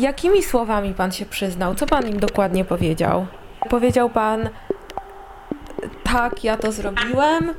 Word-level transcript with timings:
Jakimi 0.00 0.42
słowami 0.42 0.94
pan 0.94 1.12
się 1.12 1.26
przyznał? 1.26 1.74
Co 1.74 1.86
pan 1.86 2.08
im 2.08 2.20
dokładnie 2.20 2.64
powiedział? 2.64 3.26
Powiedział 3.70 4.10
pan, 4.10 4.48
tak, 6.04 6.44
ja 6.44 6.56
to 6.56 6.72
zrobiłem? 6.72 7.54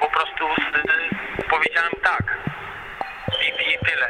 Po 0.00 0.06
prostu 0.06 0.44
y, 0.44 1.48
powiedziałem 1.50 1.92
tak. 2.02 2.22
I, 3.28 3.74
I 3.74 3.78
tyle. 3.86 4.06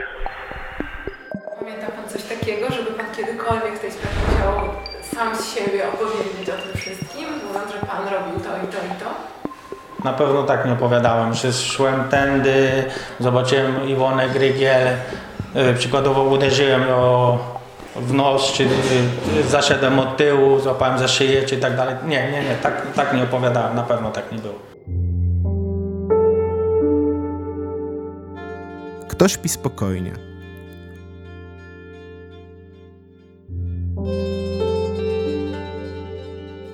Pamięta 1.59 1.87
pan 1.87 2.09
coś 2.09 2.23
takiego, 2.23 2.73
żeby 2.73 2.91
pan 2.91 3.07
kiedykolwiek 3.17 3.75
w 3.75 3.81
tej 3.81 3.93
sprawie 3.93 4.17
chciał 4.35 4.69
sam 5.03 5.37
z 5.37 5.55
siebie 5.55 5.89
opowiedzieć 5.89 6.51
o 6.51 6.53
tym 6.53 6.81
wszystkim, 6.81 7.29
mówiąc, 7.49 7.73
że 7.73 7.87
pan 7.87 8.09
robił 8.09 8.41
to 8.41 8.57
i 8.57 8.73
to 8.73 8.79
i 8.79 9.01
to? 9.01 9.15
Na 10.05 10.13
pewno 10.13 10.43
tak 10.43 10.67
nie 10.67 10.73
opowiadałem, 10.73 11.35
że 11.35 11.53
szłem 11.53 12.09
tędy, 12.09 12.85
zobaczyłem 13.21 13.89
Iwonę 13.89 14.29
Grygiel, 14.29 14.97
przykładowo 15.79 16.23
uderzyłem 16.23 16.89
ją 16.89 17.39
w 17.97 18.13
nos, 18.13 18.53
czy 18.53 18.65
y, 18.65 18.69
zaszedłem 19.49 19.99
od 19.99 20.17
tyłu, 20.17 20.61
złapałem 20.61 20.99
za 20.99 21.09
szyję, 21.09 21.43
czy 21.43 21.57
tak 21.57 21.77
dalej. 21.77 21.95
Nie, 22.07 22.33
nie, 22.33 22.45
nie, 22.45 22.55
tak, 22.63 22.93
tak 22.95 23.15
nie 23.15 23.23
opowiadałem, 23.23 23.77
na 23.77 23.83
pewno 23.83 24.11
tak 24.11 24.33
nie 24.33 24.39
było. 24.39 24.55
Kto 29.09 29.29
śpi 29.29 29.49
spokojnie? 29.49 30.13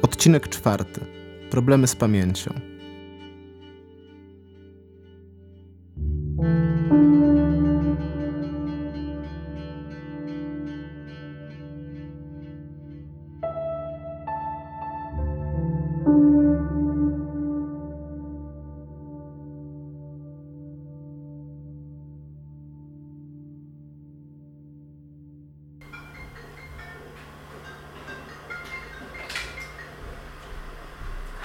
Odcinek 0.03 0.49
czwarty. 0.49 1.01
Problemy 1.51 1.87
z 1.87 1.97
pamięcią. 1.97 2.51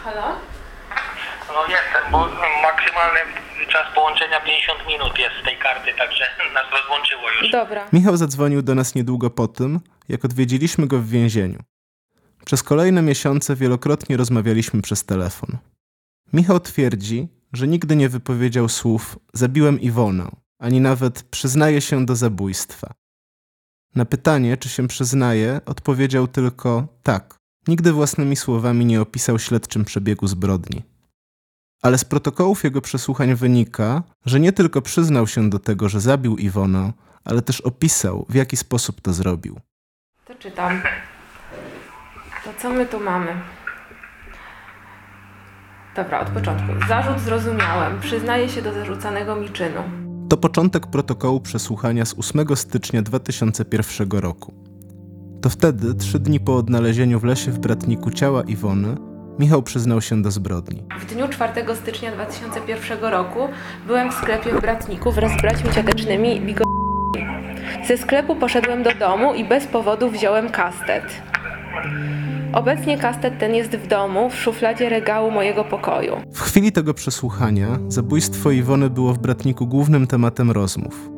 Halo? 0.06 0.40
No 1.48 1.62
jestem, 1.68 2.12
bo 2.12 2.20
maksymalny 2.62 3.20
czas 3.70 3.96
połączenia 3.96 4.42
50 4.42 4.80
minut 4.88 5.20
jest 5.20 5.36
z 5.42 5.46
tej 5.46 5.58
karty, 5.58 5.94
także 5.98 6.26
nas 6.54 6.66
rozłączyło 6.72 7.32
już. 7.32 7.52
Dobra. 7.52 7.88
Michał 7.94 8.18
zadzwonił 8.18 8.62
do 8.62 8.76
nas 8.76 8.96
niedługo 8.96 9.30
po 9.30 9.48
tym, 9.48 9.80
jak 10.10 10.26
odwiedziliśmy 10.26 10.88
go 10.88 11.00
w 11.00 11.08
więzieniu. 11.08 11.60
Przez 12.46 12.64
kolejne 12.64 13.02
miesiące 13.02 13.56
wielokrotnie 13.56 14.18
rozmawialiśmy 14.18 14.82
przez 14.82 15.06
telefon. 15.06 15.58
Michał 16.34 16.60
twierdzi, 16.60 17.28
że 17.54 17.68
nigdy 17.68 17.96
nie 17.96 18.10
wypowiedział 18.10 18.70
słów 18.70 19.20
zabiłem 19.34 19.82
Iwonę, 19.82 20.28
ani 20.60 20.82
nawet 20.82 21.24
przyznaje 21.24 21.82
się 21.82 22.06
do 22.06 22.16
zabójstwa. 22.16 22.94
Na 23.96 24.06
pytanie, 24.06 24.58
czy 24.58 24.70
się 24.70 24.88
przyznaje, 24.88 25.62
odpowiedział 25.66 26.28
tylko 26.28 26.88
tak. 27.04 27.45
Nigdy 27.68 27.92
własnymi 27.92 28.36
słowami 28.36 28.86
nie 28.86 29.02
opisał 29.02 29.40
śledczym 29.40 29.86
przebiegu 29.86 30.28
zbrodni. 30.28 30.84
Ale 31.82 31.98
z 31.98 32.06
protokołów 32.06 32.64
jego 32.64 32.82
przesłuchań 32.82 33.36
wynika, 33.36 34.04
że 34.26 34.40
nie 34.40 34.54
tylko 34.54 34.82
przyznał 34.82 35.28
się 35.28 35.50
do 35.50 35.60
tego, 35.60 35.90
że 35.90 36.02
zabił 36.02 36.38
Iwonę, 36.38 36.94
ale 37.24 37.42
też 37.42 37.62
opisał, 37.62 38.26
w 38.30 38.36
jaki 38.36 38.58
sposób 38.58 39.02
to 39.02 39.14
zrobił. 39.14 39.60
To 40.26 40.36
czytam. 40.36 40.82
To 42.44 42.50
co 42.62 42.70
my 42.70 42.86
tu 42.86 43.00
mamy? 43.00 43.42
Dobra, 45.96 46.20
od 46.20 46.30
początku. 46.30 46.88
Zarzut 46.88 47.20
zrozumiałem. 47.20 48.00
Przyznaję 48.00 48.50
się 48.50 48.62
do 48.62 48.74
zarzucanego 48.74 49.36
mi 49.36 49.50
czynu. 49.50 49.84
To 50.30 50.38
początek 50.38 50.88
protokołu 50.88 51.42
przesłuchania 51.42 52.06
z 52.06 52.16
8 52.20 52.56
stycznia 52.56 53.02
2001 53.02 54.10
roku. 54.12 54.65
To 55.46 55.50
wtedy, 55.50 55.94
trzy 55.96 56.20
dni 56.20 56.40
po 56.40 56.56
odnalezieniu 56.56 57.20
w 57.20 57.24
lesie 57.24 57.52
w 57.52 57.60
Bratniku 57.60 58.12
ciała 58.12 58.44
Iwony, 58.44 58.96
Michał 59.40 59.64
przyznał 59.64 60.02
się 60.02 60.22
do 60.22 60.32
zbrodni. 60.32 60.84
W 61.00 61.06
dniu 61.06 61.28
4 61.28 61.76
stycznia 61.76 62.12
2001 62.12 63.00
roku 63.00 63.40
byłem 63.88 64.12
w 64.12 64.14
sklepie 64.14 64.54
w 64.54 64.62
Bratniku 64.62 65.12
wraz 65.12 65.32
z 65.32 65.42
braćmi 65.42 65.72
ciotecznymi 65.72 66.42
Bigo... 66.42 66.64
Ze 67.88 67.98
sklepu 67.98 68.36
poszedłem 68.36 68.84
do 68.84 68.92
domu 69.00 69.34
i 69.34 69.46
bez 69.46 69.68
powodu 69.68 70.12
wziąłem 70.12 70.50
kastet. 70.50 71.04
Obecnie 72.54 72.98
kastet 72.98 73.40
ten 73.40 73.56
jest 73.56 73.72
w 73.72 73.88
domu, 73.88 74.30
w 74.30 74.36
szufladzie 74.36 74.90
regału 74.90 75.32
mojego 75.32 75.64
pokoju. 75.64 76.16
W 76.34 76.42
chwili 76.42 76.72
tego 76.72 76.94
przesłuchania 76.94 77.68
zabójstwo 77.88 78.52
Iwony 78.52 78.90
było 78.90 79.14
w 79.14 79.20
Bratniku 79.20 79.68
głównym 79.68 80.08
tematem 80.08 80.52
rozmów. 80.52 81.15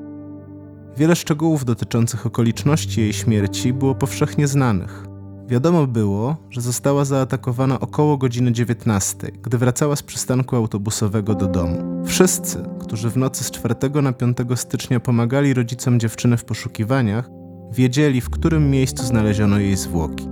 Wiele 0.98 1.16
szczegółów 1.16 1.66
dotyczących 1.66 2.26
okoliczności 2.26 3.02
jej 3.02 3.14
śmierci 3.14 3.74
było 3.74 3.96
powszechnie 3.96 4.48
znanych. 4.48 5.06
Wiadomo 5.48 5.88
było, 5.88 6.36
że 6.50 6.62
została 6.62 7.06
zaatakowana 7.06 7.80
około 7.80 8.18
godziny 8.18 8.52
19, 8.52 9.18
gdy 9.42 9.58
wracała 9.58 9.96
z 9.96 10.04
przystanku 10.04 10.56
autobusowego 10.56 11.36
do 11.36 11.48
domu. 11.48 12.04
Wszyscy, 12.06 12.64
którzy 12.80 13.10
w 13.10 13.18
nocy 13.18 13.44
z 13.44 13.52
4 13.52 13.76
na 14.02 14.14
5 14.14 14.38
stycznia 14.56 15.00
pomagali 15.00 15.54
rodzicom 15.54 16.00
dziewczyny 16.00 16.38
w 16.38 16.46
poszukiwaniach, 16.46 17.30
wiedzieli, 17.72 18.22
w 18.22 18.30
którym 18.30 18.70
miejscu 18.70 19.04
znaleziono 19.04 19.60
jej 19.60 19.76
zwłoki. 19.76 20.28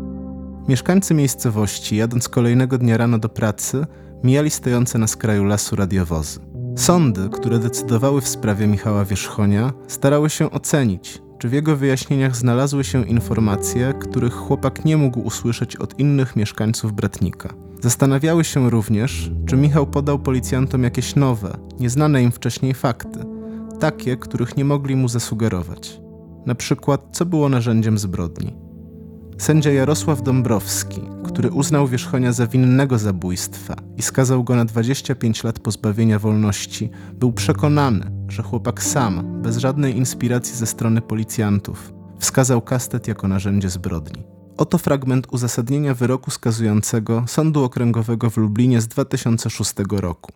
Mieszkańcy 0.68 1.14
miejscowości, 1.14 1.96
jadąc 1.96 2.30
kolejnego 2.30 2.78
dnia 2.78 2.98
rano 2.98 3.20
do 3.20 3.30
pracy, 3.30 3.86
mijali 4.24 4.50
stojące 4.50 4.98
na 4.98 5.08
skraju 5.08 5.44
lasu 5.44 5.76
radiowozy. 5.76 6.55
Sądy, 6.76 7.30
które 7.30 7.60
decydowały 7.60 8.22
w 8.22 8.28
sprawie 8.28 8.68
Michała 8.68 9.06
Wierzchonia, 9.06 9.74
starały 9.88 10.30
się 10.30 10.52
ocenić, 10.52 11.22
czy 11.40 11.50
w 11.50 11.54
jego 11.54 11.76
wyjaśnieniach 11.76 12.36
znalazły 12.36 12.84
się 12.84 13.06
informacje, 13.06 13.94
których 14.00 14.34
chłopak 14.34 14.86
nie 14.86 14.98
mógł 14.98 15.20
usłyszeć 15.20 15.76
od 15.76 16.00
innych 16.00 16.36
mieszkańców 16.36 16.94
Bratnika. 16.94 17.50
Zastanawiały 17.82 18.44
się 18.44 18.70
również, 18.70 19.32
czy 19.46 19.58
Michał 19.58 19.88
podał 19.88 20.20
policjantom 20.20 20.84
jakieś 20.84 21.16
nowe, 21.16 21.58
nieznane 21.80 22.24
im 22.24 22.32
wcześniej 22.32 22.74
fakty, 22.74 23.20
takie, 23.80 24.18
których 24.18 24.58
nie 24.58 24.66
mogli 24.66 24.96
mu 24.96 25.08
zasugerować. 25.08 26.00
Na 26.46 26.56
przykład, 26.56 27.08
co 27.12 27.26
było 27.26 27.50
narzędziem 27.50 27.98
zbrodni. 27.98 28.65
Sędzia 29.38 29.72
Jarosław 29.72 30.24
Dąbrowski, 30.24 31.02
który 31.24 31.52
uznał 31.52 31.88
Wierzchonia 31.88 32.34
za 32.34 32.48
winnego 32.48 32.98
zabójstwa 32.98 33.76
i 33.98 34.02
skazał 34.02 34.44
go 34.44 34.56
na 34.56 34.66
25 34.66 35.44
lat 35.44 35.60
pozbawienia 35.60 36.20
wolności, 36.20 36.90
był 37.14 37.34
przekonany, 37.34 38.12
że 38.28 38.44
chłopak 38.44 38.84
sam, 38.84 39.42
bez 39.42 39.58
żadnej 39.58 39.98
inspiracji 39.98 40.56
ze 40.56 40.66
strony 40.66 41.02
policjantów, 41.02 41.94
wskazał 42.20 42.62
kastet 42.62 43.08
jako 43.08 43.28
narzędzie 43.28 43.70
zbrodni. 43.70 44.24
Oto 44.58 44.78
fragment 44.78 45.28
uzasadnienia 45.32 45.94
wyroku 45.94 46.32
skazującego 46.32 47.24
Sądu 47.28 47.64
Okręgowego 47.64 48.30
w 48.30 48.38
Lublinie 48.38 48.82
z 48.82 48.88
2006 48.88 49.74
roku. 49.92 50.32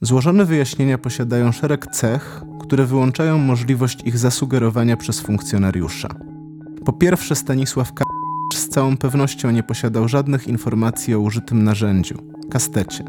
Złożone 0.00 0.44
wyjaśnienia 0.44 0.98
posiadają 0.98 1.52
szereg 1.52 1.86
cech, 1.86 2.42
które 2.60 2.86
wyłączają 2.86 3.38
możliwość 3.38 4.02
ich 4.04 4.18
zasugerowania 4.18 4.96
przez 4.96 5.20
funkcjonariusza. 5.20 6.08
Po 6.84 6.92
pierwsze, 6.92 7.36
Stanisław 7.36 7.92
K 7.94 8.04
z 8.54 8.68
całą 8.68 8.96
pewnością 8.96 9.50
nie 9.50 9.62
posiadał 9.62 10.08
żadnych 10.08 10.48
informacji 10.48 11.14
o 11.14 11.20
użytym 11.20 11.64
narzędziu 11.64 12.18
kastecie. 12.50 13.04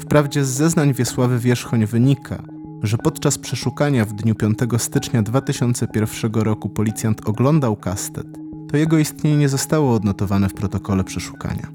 Wprawdzie 0.00 0.44
z 0.44 0.48
zeznań 0.48 0.94
Wiesławy 0.94 1.38
Wierzchoń 1.38 1.86
wynika, 1.86 2.42
że 2.82 2.98
podczas 2.98 3.38
przeszukania 3.38 4.04
w 4.04 4.12
dniu 4.12 4.34
5 4.34 4.58
stycznia 4.78 5.22
2001 5.22 6.32
roku 6.32 6.68
policjant 6.68 7.28
oglądał 7.28 7.76
kastet, 7.76 8.26
to 8.70 8.76
jego 8.76 8.98
istnienie 8.98 9.36
nie 9.36 9.48
zostało 9.48 9.94
odnotowane 9.94 10.48
w 10.48 10.54
protokole 10.54 11.04
przeszukania. 11.04 11.68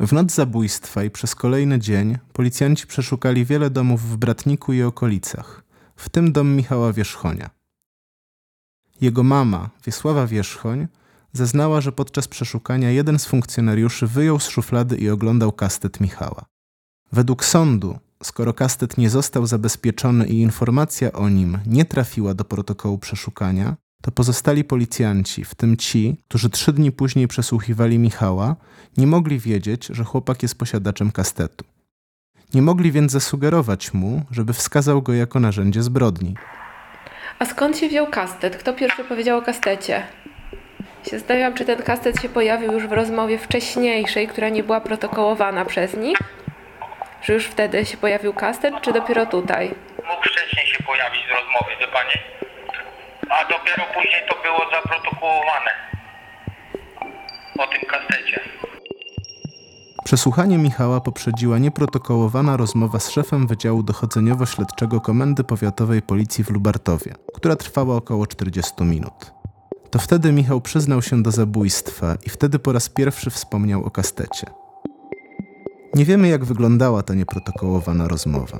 W 0.00 0.12
noc 0.12 0.34
zabójstwa 0.34 1.04
i 1.04 1.10
przez 1.10 1.34
kolejny 1.34 1.78
dzień 1.78 2.18
policjanci 2.32 2.86
przeszukali 2.86 3.44
wiele 3.44 3.70
domów 3.70 4.02
w 4.02 4.16
Bratniku 4.16 4.72
i 4.72 4.82
okolicach, 4.82 5.64
w 5.96 6.08
tym 6.08 6.32
dom 6.32 6.56
Michała 6.56 6.92
Wierzchonia. 6.92 7.61
Jego 9.02 9.22
mama, 9.22 9.70
Wiesława 9.86 10.26
Wierzchoń, 10.26 10.86
zeznała, 11.32 11.80
że 11.80 11.92
podczas 11.92 12.28
przeszukania 12.28 12.90
jeden 12.90 13.18
z 13.18 13.26
funkcjonariuszy 13.26 14.06
wyjął 14.06 14.40
z 14.40 14.48
szuflady 14.48 14.96
i 14.96 15.10
oglądał 15.10 15.52
kastet 15.52 16.00
Michała. 16.00 16.44
Według 17.12 17.44
sądu, 17.44 17.98
skoro 18.22 18.54
kastet 18.54 18.98
nie 18.98 19.10
został 19.10 19.46
zabezpieczony 19.46 20.26
i 20.26 20.40
informacja 20.40 21.12
o 21.12 21.28
nim 21.28 21.58
nie 21.66 21.84
trafiła 21.84 22.34
do 22.34 22.44
protokołu 22.44 22.98
przeszukania, 22.98 23.76
to 24.02 24.10
pozostali 24.10 24.64
policjanci, 24.64 25.44
w 25.44 25.54
tym 25.54 25.76
ci, 25.76 26.16
którzy 26.28 26.50
trzy 26.50 26.72
dni 26.72 26.92
później 26.92 27.28
przesłuchiwali 27.28 27.98
Michała, 27.98 28.56
nie 28.96 29.06
mogli 29.06 29.38
wiedzieć, 29.38 29.86
że 29.86 30.04
chłopak 30.04 30.42
jest 30.42 30.54
posiadaczem 30.54 31.10
kastetu. 31.10 31.64
Nie 32.54 32.62
mogli 32.62 32.92
więc 32.92 33.12
zasugerować 33.12 33.94
mu, 33.94 34.22
żeby 34.30 34.52
wskazał 34.52 35.02
go 35.02 35.12
jako 35.12 35.40
narzędzie 35.40 35.82
zbrodni. 35.82 36.34
A 37.42 37.44
skąd 37.44 37.78
się 37.78 37.88
wziął 37.88 38.06
kastet? 38.06 38.56
Kto 38.56 38.72
pierwszy 38.72 39.04
powiedział 39.04 39.38
o 39.38 39.42
kastecie? 39.42 40.02
Się 41.10 41.18
zastanawiam, 41.18 41.54
czy 41.54 41.64
ten 41.64 41.82
kastet 41.82 42.22
się 42.22 42.28
pojawił 42.28 42.72
już 42.72 42.86
w 42.86 42.92
rozmowie 42.92 43.38
wcześniejszej, 43.38 44.28
która 44.28 44.48
nie 44.48 44.62
była 44.62 44.80
protokołowana 44.80 45.64
przez 45.64 45.96
nich? 45.96 46.18
Że 47.22 47.32
już 47.32 47.46
wtedy 47.46 47.84
się 47.84 47.96
pojawił 47.96 48.34
kastet, 48.34 48.74
czy 48.82 48.92
dopiero 48.92 49.26
tutaj? 49.26 49.74
Mógł 50.08 50.22
wcześniej 50.22 50.66
się 50.66 50.82
pojawić 50.82 51.22
w 51.26 51.30
rozmowie, 51.30 51.76
wie 51.80 51.88
pani? 51.88 52.14
A 53.30 53.44
dopiero 53.44 53.84
później 53.94 54.22
to 54.28 54.36
było 54.42 54.70
zaprotokołowane. 54.70 55.70
O 57.58 57.66
tym 57.66 57.80
kasecie. 57.88 58.40
Przesłuchanie 60.04 60.58
Michała 60.58 61.00
poprzedziła 61.00 61.58
nieprotokołowana 61.58 62.56
rozmowa 62.56 62.98
z 62.98 63.10
szefem 63.10 63.46
Wydziału 63.46 63.82
Dochodzeniowo-Śledczego 63.82 65.00
Komendy 65.00 65.44
Powiatowej 65.44 66.02
Policji 66.02 66.44
w 66.44 66.50
Lubartowie, 66.50 67.14
która 67.34 67.56
trwała 67.56 67.96
około 67.96 68.26
40 68.26 68.72
minut. 68.84 69.32
To 69.90 69.98
wtedy 69.98 70.32
Michał 70.32 70.60
przyznał 70.60 71.02
się 71.02 71.22
do 71.22 71.30
zabójstwa 71.30 72.16
i 72.26 72.30
wtedy 72.30 72.58
po 72.58 72.72
raz 72.72 72.88
pierwszy 72.88 73.30
wspomniał 73.30 73.84
o 73.84 73.90
kastecie. 73.90 74.46
Nie 75.94 76.04
wiemy, 76.04 76.28
jak 76.28 76.44
wyglądała 76.44 77.02
ta 77.02 77.14
nieprotokołowana 77.14 78.08
rozmowa. 78.08 78.58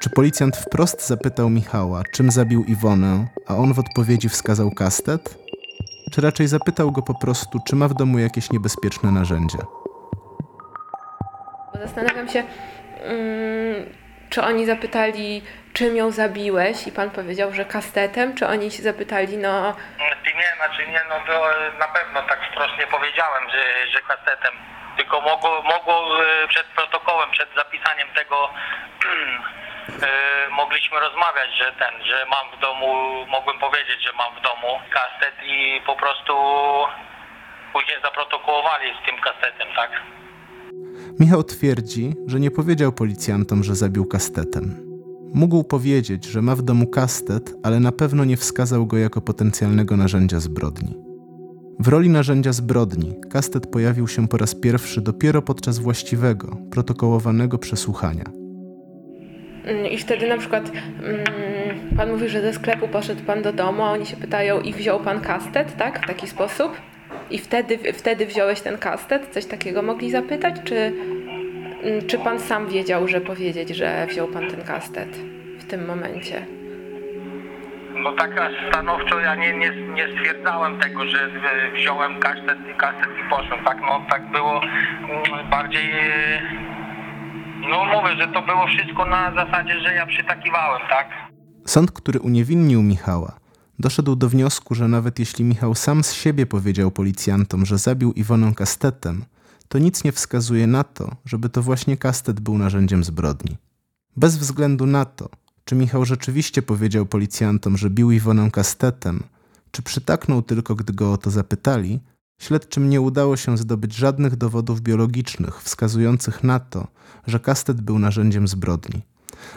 Czy 0.00 0.10
policjant 0.10 0.56
wprost 0.56 1.06
zapytał 1.06 1.50
Michała, 1.50 2.02
czym 2.12 2.30
zabił 2.30 2.64
Iwonę, 2.64 3.28
a 3.46 3.56
on 3.56 3.74
w 3.74 3.78
odpowiedzi 3.78 4.28
wskazał 4.28 4.70
kastet? 4.70 5.38
Czy 6.12 6.20
raczej 6.20 6.48
zapytał 6.48 6.92
go 6.92 7.02
po 7.02 7.14
prostu, 7.14 7.58
czy 7.66 7.76
ma 7.76 7.88
w 7.88 7.94
domu 7.94 8.18
jakieś 8.18 8.50
niebezpieczne 8.50 9.12
narzędzie? 9.12 9.58
Zastanawiam 11.80 12.28
się, 12.28 12.42
mm, 13.02 13.94
czy 14.30 14.42
oni 14.42 14.66
zapytali, 14.66 15.42
czym 15.72 15.96
ją 15.96 16.10
zabiłeś 16.10 16.86
i 16.86 16.92
pan 16.92 17.10
powiedział, 17.10 17.52
że 17.52 17.64
kastetem, 17.64 18.36
czy 18.36 18.46
oni 18.46 18.70
się 18.70 18.82
zapytali, 18.82 19.36
no 19.38 19.76
Ty 20.24 20.34
nie, 20.34 20.48
znaczy 20.56 20.86
nie, 20.86 21.00
no 21.08 21.14
to 21.26 21.66
e, 21.66 21.72
na 21.78 21.88
pewno 21.88 22.22
tak 22.22 22.38
wprost 22.50 22.78
nie 22.78 22.86
powiedziałem, 22.86 23.50
że, 23.50 23.88
że 23.92 24.00
kasetem. 24.00 24.54
Tylko 24.96 25.20
mogło, 25.20 25.62
mogło 25.62 26.24
e, 26.24 26.48
przed 26.48 26.66
protokołem, 26.66 27.30
przed 27.30 27.48
zapisaniem 27.56 28.08
tego 28.14 28.50
e, 30.02 30.50
mogliśmy 30.50 31.00
rozmawiać, 31.00 31.50
że 31.58 31.72
ten, 31.72 32.04
że 32.04 32.26
mam 32.26 32.56
w 32.56 32.60
domu, 32.60 33.26
mogłem 33.26 33.58
powiedzieć, 33.58 34.02
że 34.02 34.12
mam 34.12 34.34
w 34.34 34.40
domu 34.40 34.80
kaset 34.90 35.34
i 35.42 35.82
po 35.86 35.96
prostu 35.96 36.34
później 37.72 37.96
zaprotokołowali 38.02 38.94
z 39.02 39.06
tym 39.06 39.20
kasetem, 39.20 39.68
tak? 39.76 39.90
Michał 41.20 41.44
twierdzi, 41.44 42.14
że 42.26 42.40
nie 42.40 42.50
powiedział 42.50 42.92
policjantom, 42.92 43.64
że 43.64 43.76
zabił 43.76 44.04
kastetem. 44.04 44.74
Mógł 45.34 45.64
powiedzieć, 45.64 46.24
że 46.24 46.42
ma 46.42 46.56
w 46.56 46.62
domu 46.62 46.86
kastet, 46.86 47.54
ale 47.62 47.80
na 47.80 47.92
pewno 47.92 48.24
nie 48.24 48.36
wskazał 48.36 48.86
go 48.86 48.98
jako 48.98 49.20
potencjalnego 49.20 49.96
narzędzia 49.96 50.40
zbrodni. 50.40 50.94
W 51.78 51.88
roli 51.88 52.08
narzędzia 52.08 52.52
zbrodni 52.52 53.14
kastet 53.30 53.66
pojawił 53.66 54.08
się 54.08 54.28
po 54.28 54.36
raz 54.36 54.54
pierwszy 54.54 55.00
dopiero 55.00 55.42
podczas 55.42 55.78
właściwego, 55.78 56.56
protokołowanego 56.70 57.58
przesłuchania. 57.58 58.24
Mm, 59.64 59.86
I 59.86 59.98
wtedy 59.98 60.28
na 60.28 60.38
przykład 60.38 60.72
mm, 61.02 61.96
pan 61.96 62.12
mówi, 62.12 62.28
że 62.28 62.42
ze 62.42 62.52
sklepu 62.52 62.88
poszedł 62.88 63.24
pan 63.24 63.42
do 63.42 63.52
domu, 63.52 63.82
a 63.82 63.92
oni 63.92 64.06
się 64.06 64.16
pytają 64.16 64.60
i 64.60 64.72
wziął 64.72 65.00
pan 65.00 65.20
kastet, 65.20 65.76
tak? 65.76 66.04
W 66.04 66.06
taki 66.06 66.28
sposób? 66.28 66.72
I 67.30 67.38
wtedy, 67.38 67.92
wtedy 67.92 68.26
wziąłeś 68.26 68.60
ten 68.60 68.78
kastet? 68.78 69.28
Coś 69.30 69.46
takiego 69.46 69.82
mogli 69.82 70.10
zapytać? 70.10 70.54
Czy, 70.64 70.76
mm, 71.82 72.06
czy 72.06 72.18
pan 72.18 72.38
sam 72.40 72.68
wiedział, 72.68 73.08
że 73.08 73.20
powiedzieć, 73.20 73.68
że 73.68 74.06
wziął 74.06 74.28
pan 74.28 74.50
ten 74.50 74.62
kastet 74.64 75.08
w 75.58 75.64
tym 75.64 75.86
momencie? 75.86 76.46
No 77.94 78.12
tak 78.12 78.38
aż 78.38 78.52
stanowczo 78.70 79.20
ja 79.20 79.34
nie, 79.34 79.52
nie, 79.58 79.70
nie 79.70 80.06
stwierdzałem 80.16 80.78
tego, 80.80 81.06
że 81.06 81.18
e, 81.24 81.72
wziąłem 81.72 82.20
kaset, 82.20 82.58
kaset 82.78 83.08
i 83.26 83.30
poszłem. 83.30 83.64
Tak, 83.64 83.78
no 83.80 84.06
tak 84.10 84.30
było 84.30 84.60
mm, 84.62 85.50
bardziej. 85.50 85.90
e, 85.90 86.40
No 87.70 87.84
mówię, 87.84 88.16
że 88.16 88.28
to 88.28 88.42
było 88.42 88.66
wszystko 88.66 89.04
na 89.06 89.32
zasadzie, 89.34 89.80
że 89.80 89.94
ja 89.94 90.06
przytakiwałem, 90.06 90.82
tak? 90.90 91.08
Sąd, 91.66 91.92
który 91.92 92.20
uniewinnił 92.20 92.82
Michała, 92.82 93.32
doszedł 93.80 94.16
do 94.16 94.28
wniosku, 94.28 94.74
że 94.74 94.88
nawet 94.88 95.18
jeśli 95.18 95.44
Michał 95.44 95.74
sam 95.74 96.04
z 96.04 96.12
siebie 96.12 96.46
powiedział 96.46 96.90
policjantom, 96.90 97.66
że 97.66 97.78
zabił 97.78 98.12
Iwonę 98.12 98.54
kastetem, 98.54 99.24
to 99.68 99.78
nic 99.78 100.04
nie 100.04 100.12
wskazuje 100.12 100.66
na 100.66 100.84
to, 100.84 101.16
żeby 101.24 101.48
to 101.48 101.62
właśnie 101.62 101.96
kastet 101.96 102.40
był 102.40 102.58
narzędziem 102.58 103.04
zbrodni. 103.04 103.56
Bez 104.16 104.36
względu 104.36 104.86
na 104.86 105.04
to, 105.04 105.28
czy 105.64 105.74
Michał 105.74 106.04
rzeczywiście 106.04 106.62
powiedział 106.62 107.06
policjantom, 107.06 107.76
że 107.76 107.90
bił 107.90 108.10
Iwonę 108.10 108.50
kastetem, 108.50 109.22
czy 109.70 109.82
przytaknął 109.82 110.42
tylko, 110.42 110.74
gdy 110.74 110.92
go 110.92 111.12
o 111.12 111.16
to 111.18 111.30
zapytali, 111.30 112.00
śledczym 112.38 112.90
nie 112.90 113.00
udało 113.00 113.36
się 113.36 113.58
zdobyć 113.58 113.94
żadnych 113.94 114.36
dowodów 114.36 114.80
biologicznych 114.80 115.62
wskazujących 115.62 116.44
na 116.44 116.60
to, 116.60 116.86
że 117.26 117.40
kastet 117.40 117.80
był 117.80 117.98
narzędziem 117.98 118.48
zbrodni 118.48 119.09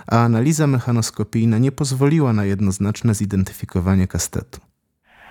a 0.07 0.17
analiza 0.17 0.67
mechanoskopijna 0.67 1.57
nie 1.57 1.71
pozwoliła 1.71 2.33
na 2.33 2.45
jednoznaczne 2.45 3.13
zidentyfikowanie 3.13 4.07
kastetu. 4.07 4.59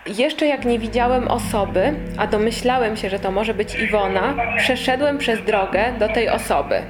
Jeszcze 0.07 0.47
jak 0.47 0.65
nie 0.65 0.79
widziałem 0.79 1.29
osoby, 1.29 1.95
a 2.17 2.27
domyślałem 2.27 2.97
się, 2.97 3.11
że 3.11 3.19
to 3.19 3.31
może 3.31 3.55
być 3.55 3.75
Iwona, 3.75 4.35
przeszedłem 4.59 5.19
przez 5.19 5.45
drogę 5.45 5.93
do 5.99 6.09
tej 6.09 6.29
osoby. 6.29 6.83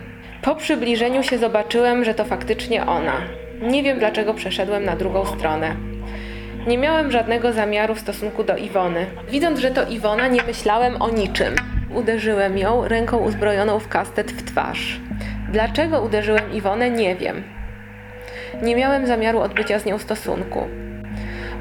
Po 0.43 0.55
przybliżeniu 0.55 1.23
się 1.23 1.39
zobaczyłem, 1.39 2.05
że 2.05 2.15
to 2.15 2.25
faktycznie 2.25 2.87
ona. 2.87 3.13
Nie 3.63 3.83
wiem 3.83 3.99
dlaczego 3.99 4.35
przeszedłem 4.35 4.85
na 4.85 4.97
drugą 4.97 5.27
stronę. 5.27 5.77
Nie 6.67 6.79
miałem 6.79 7.11
żadnego 7.11 7.53
zamiaru 7.53 7.95
w 7.95 8.01
stosunku 8.01 8.45
do 8.45 8.57
Iwony. 8.57 9.07
Widząc, 9.31 9.59
że 9.59 9.71
to 9.71 9.89
Iwona, 9.89 10.29
nie 10.29 10.43
myślałem 10.43 11.03
o 11.03 11.11
niczym. 11.11 11.55
Uderzyłem 11.95 12.59
ją 12.59 12.89
ręką 12.89 13.19
uzbrojoną 13.19 13.79
w 13.79 13.89
kastet 13.89 14.33
w 14.33 14.43
twarz. 14.43 15.01
Dlaczego 15.53 16.01
uderzyłem 16.01 16.53
Iwonę, 16.53 16.91
nie 16.91 17.17
wiem. 17.17 17.43
Nie 18.63 18.77
miałem 18.77 19.07
zamiaru 19.07 19.41
odbycia 19.41 19.79
z 19.79 19.85
nią 19.85 19.99
stosunku. 19.99 20.69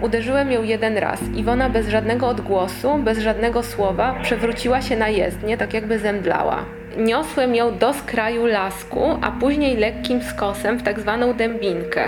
Uderzyłem 0.02 0.52
ją 0.52 0.64
jeden 0.64 0.98
raz. 0.98 1.20
Iwona 1.36 1.70
bez 1.70 1.88
żadnego 1.88 2.28
odgłosu, 2.28 2.98
bez 2.98 3.20
żadnego 3.20 3.64
słowa 3.64 4.16
przewróciła 4.24 4.82
się 4.82 4.98
na 4.98 5.10
jezdnię, 5.10 5.58
tak 5.58 5.74
jakby 5.74 6.00
zemdlała. 6.00 6.66
Niosłem 6.98 7.56
ją 7.56 7.78
do 7.78 7.94
skraju 7.94 8.46
lasku, 8.46 9.18
a 9.22 9.32
później 9.32 9.78
lekkim 9.78 10.22
skosem 10.22 10.78
w 10.78 10.84
tak 10.84 11.00
zwaną 11.00 11.34
dębinkę. 11.34 12.04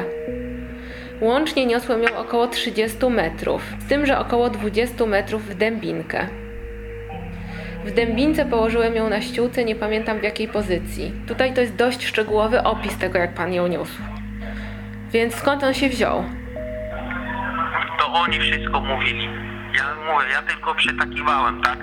Łącznie 1.21 1.65
niosłem 1.65 2.03
ją 2.03 2.17
około 2.17 2.47
30 2.47 3.05
metrów, 3.09 3.61
z 3.79 3.89
tym, 3.89 4.05
że 4.05 4.19
około 4.19 4.49
20 4.49 5.05
metrów 5.05 5.49
w 5.49 5.55
dębinkę. 5.55 6.42
W 7.85 7.91
dębince 7.91 8.45
położyłem 8.45 8.95
ją 8.95 9.09
na 9.09 9.21
ściółce, 9.21 9.65
nie 9.65 9.75
pamiętam 9.75 10.19
w 10.19 10.23
jakiej 10.23 10.47
pozycji. 10.47 11.13
Tutaj 11.27 11.53
to 11.53 11.61
jest 11.61 11.75
dość 11.75 12.05
szczegółowy 12.05 12.63
opis 12.63 12.97
tego, 12.97 13.17
jak 13.19 13.33
pan 13.33 13.53
ją 13.53 13.67
niósł. 13.67 14.01
Więc 15.11 15.35
skąd 15.35 15.63
on 15.63 15.73
się 15.73 15.89
wziął? 15.89 16.23
To 17.99 18.13
oni 18.13 18.39
wszystko 18.39 18.81
mówili. 18.81 19.29
Ja 19.77 19.95
mówię, 20.13 20.25
ja 20.31 20.41
tylko 20.41 20.75
przytakiwałem, 20.75 21.61
tak? 21.61 21.77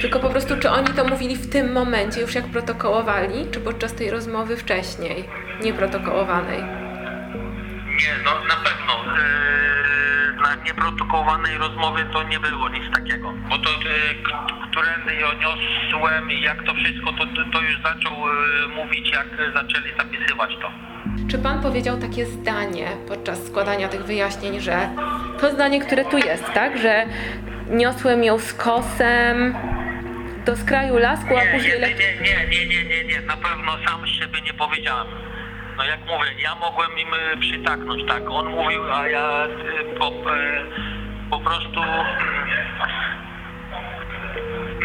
Tylko 0.00 0.18
po 0.18 0.30
prostu, 0.30 0.56
czy 0.56 0.70
oni 0.70 0.88
to 0.88 1.04
mówili 1.04 1.36
w 1.36 1.50
tym 1.50 1.72
momencie, 1.72 2.20
już 2.20 2.34
jak 2.34 2.44
protokołowali, 2.44 3.46
czy 3.50 3.60
podczas 3.60 3.94
tej 3.94 4.10
rozmowy 4.10 4.56
wcześniej, 4.56 5.24
nieprotokołowanej? 5.62 6.62
Nie, 7.86 8.14
no 8.24 8.30
na 8.48 8.56
pewno. 8.64 9.14
Yy, 9.14 9.79
nieprotokołowanej 10.54 11.58
rozmowie 11.58 12.04
to 12.12 12.22
nie 12.22 12.40
było 12.40 12.68
nic 12.68 12.94
takiego. 12.94 13.32
Bo 13.48 13.58
to, 13.58 13.70
k- 14.30 14.46
którędy 14.70 15.14
ją 15.14 15.26
niosłem 15.40 16.30
i 16.30 16.40
jak 16.40 16.62
to 16.62 16.74
wszystko, 16.74 17.12
to, 17.12 17.26
to- 17.52 17.60
już 17.60 17.82
zaczął 17.82 18.12
yy, 18.18 18.68
mówić, 18.68 19.10
jak 19.12 19.26
zaczęli 19.54 19.92
zapisywać 19.98 20.50
to. 20.62 20.70
Czy 21.30 21.38
pan 21.38 21.62
powiedział 21.62 21.98
takie 21.98 22.26
zdanie 22.26 22.86
podczas 23.08 23.46
składania 23.46 23.88
tych 23.88 24.04
wyjaśnień, 24.04 24.60
że 24.60 24.88
to 25.40 25.50
zdanie, 25.50 25.80
które 25.80 26.04
tu 26.04 26.18
jest, 26.18 26.52
tak? 26.52 26.78
Że 26.78 27.06
niosłem 27.70 28.24
ją 28.24 28.38
z 28.38 28.54
kosem 28.54 29.54
do 30.46 30.56
skraju 30.56 30.98
lasku, 30.98 31.36
a 31.38 31.44
Nie, 31.44 31.50
później... 31.50 31.72
nie, 31.80 31.86
nie, 31.88 32.14
nie, 32.20 32.46
nie, 32.46 32.66
nie, 32.66 32.84
nie, 32.84 33.04
nie, 33.04 33.20
na 33.20 33.36
pewno 33.36 33.72
sam 33.88 34.06
z 34.06 34.10
siebie 34.10 34.40
nie 34.44 34.54
powiedziałem. 34.54 35.06
No 35.80 35.86
jak 35.86 36.00
mówię, 36.00 36.42
ja 36.42 36.54
mogłem 36.54 36.98
im 36.98 37.14
y, 37.14 37.36
przytaknąć, 37.40 38.08
tak, 38.08 38.30
on 38.30 38.48
mówił, 38.48 38.92
a 38.92 39.08
ja 39.08 39.46
y, 39.46 39.98
po, 39.98 40.08
y, 40.08 40.12
po 41.30 41.40
prostu 41.40 41.80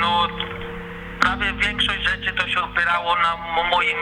no 0.02 0.28
prawie 1.22 1.54
większość 1.54 2.04
rzeczy 2.04 2.34
to 2.34 2.48
się 2.48 2.62
opierało 2.62 3.16
na 3.16 3.38
mo- 3.56 3.64
moim 3.64 3.98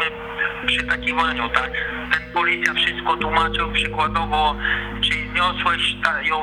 przytakiwaniu, 0.65 1.49
tak. 1.49 1.71
Ten 2.11 2.33
policja 2.33 2.73
wszystko 2.73 3.17
tłumaczył 3.17 3.71
przykładowo, 3.71 4.55
czy 5.01 5.25
niosłeś 5.25 5.95
ta, 6.03 6.21
ją 6.21 6.41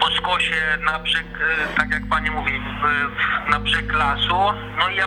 po 0.00 0.10
skosie 0.10 0.78
na 0.80 0.98
brzeg, 0.98 1.26
tak 1.76 1.90
jak 1.90 2.02
pani 2.10 2.30
mówi, 2.30 2.60
w, 2.82 2.84
na 3.50 3.60
brzeg 3.60 3.92
lasu, 3.92 4.38
no 4.78 4.88
i 4.88 4.96
ja 4.96 5.06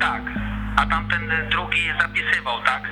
tak. 0.00 0.22
A 0.76 0.86
tamten 0.86 1.32
drugi 1.50 1.92
zapisywał, 2.00 2.62
tak? 2.62 2.82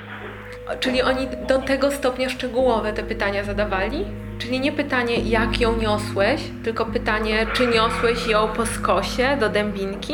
Czyli 0.79 1.01
oni 1.01 1.27
do 1.47 1.61
tego 1.61 1.91
stopnia 1.91 2.29
szczegółowe 2.29 2.93
te 2.93 3.03
pytania 3.03 3.43
zadawali? 3.43 4.05
Czyli 4.39 4.59
nie 4.59 4.71
pytanie, 4.71 5.17
jak 5.17 5.61
ją 5.61 5.77
niosłeś, 5.77 6.41
tylko 6.63 6.85
pytanie, 6.85 7.47
czy 7.53 7.67
niosłeś 7.67 8.27
ją 8.27 8.47
po 8.47 8.65
skosie 8.65 9.37
do 9.39 9.49
dębinki? 9.49 10.13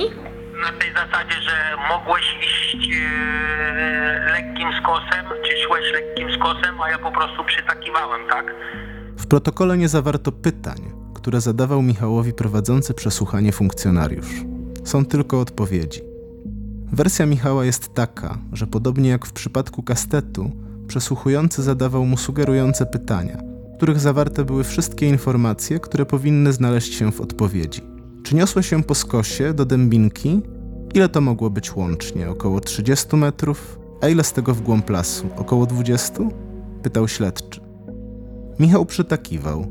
Na 0.61 0.71
tej 0.79 0.93
zasadzie, 0.93 1.41
że 1.41 1.77
mogłeś 1.89 2.23
iść 2.41 2.89
e, 2.95 4.31
lekkim 4.31 4.69
skosem, 4.81 5.25
czy 5.45 5.57
szłeś 5.67 5.93
lekkim 5.93 6.33
skosem, 6.35 6.81
a 6.81 6.89
ja 6.89 6.97
po 6.97 7.11
prostu 7.11 7.43
przytakiwałem, 7.43 8.21
tak? 8.29 8.45
W 9.17 9.27
protokole 9.27 9.77
nie 9.77 9.87
zawarto 9.87 10.31
pytań, 10.31 10.91
które 11.15 11.41
zadawał 11.41 11.81
Michałowi 11.81 12.33
prowadzący 12.33 12.93
przesłuchanie 12.93 13.51
funkcjonariusz. 13.51 14.29
Są 14.83 15.05
tylko 15.05 15.39
odpowiedzi. 15.39 16.14
Wersja 16.95 17.25
Michała 17.25 17.65
jest 17.65 17.93
taka, 17.93 18.37
że 18.53 18.67
podobnie 18.67 19.09
jak 19.09 19.25
w 19.25 19.33
przypadku 19.33 19.83
kastetu, 19.83 20.51
przesłuchujący 20.87 21.63
zadawał 21.63 22.05
mu 22.05 22.17
sugerujące 22.17 22.85
pytania, 22.85 23.37
w 23.73 23.77
których 23.77 23.99
zawarte 23.99 24.45
były 24.45 24.63
wszystkie 24.63 25.09
informacje, 25.09 25.79
które 25.79 26.05
powinny 26.05 26.53
znaleźć 26.53 26.93
się 26.93 27.11
w 27.11 27.21
odpowiedzi. 27.21 27.81
Czy 28.23 28.35
niosło 28.35 28.61
się 28.61 28.83
po 28.83 28.95
skosie 28.95 29.53
do 29.53 29.65
dębinki? 29.65 30.41
Ile 30.93 31.09
to 31.09 31.21
mogło 31.21 31.49
być 31.49 31.75
łącznie? 31.75 32.29
Około 32.29 32.59
30 32.59 33.15
metrów? 33.15 33.79
A 34.01 34.07
ile 34.07 34.23
z 34.23 34.33
tego 34.33 34.53
w 34.53 34.61
głąb 34.61 34.89
lasu? 34.89 35.29
Około 35.37 35.65
20? 35.65 36.13
Pytał 36.83 37.07
śledczy. 37.07 37.61
Michał 38.59 38.85
przytakiwał, 38.85 39.67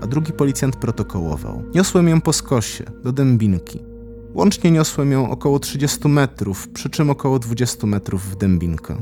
a 0.00 0.06
drugi 0.06 0.32
policjant 0.32 0.76
protokołował. 0.76 1.62
Niosłem 1.74 2.08
ją 2.08 2.20
po 2.20 2.32
skosie, 2.32 2.84
do 3.04 3.12
dębinki. 3.12 3.89
Łącznie 4.34 4.70
niosłem 4.70 5.12
ją 5.12 5.30
około 5.30 5.58
30 5.58 6.08
metrów, 6.08 6.68
przy 6.68 6.90
czym 6.90 7.10
około 7.10 7.38
20 7.38 7.86
metrów 7.86 8.22
w 8.30 8.36
dębinkę. 8.36 8.96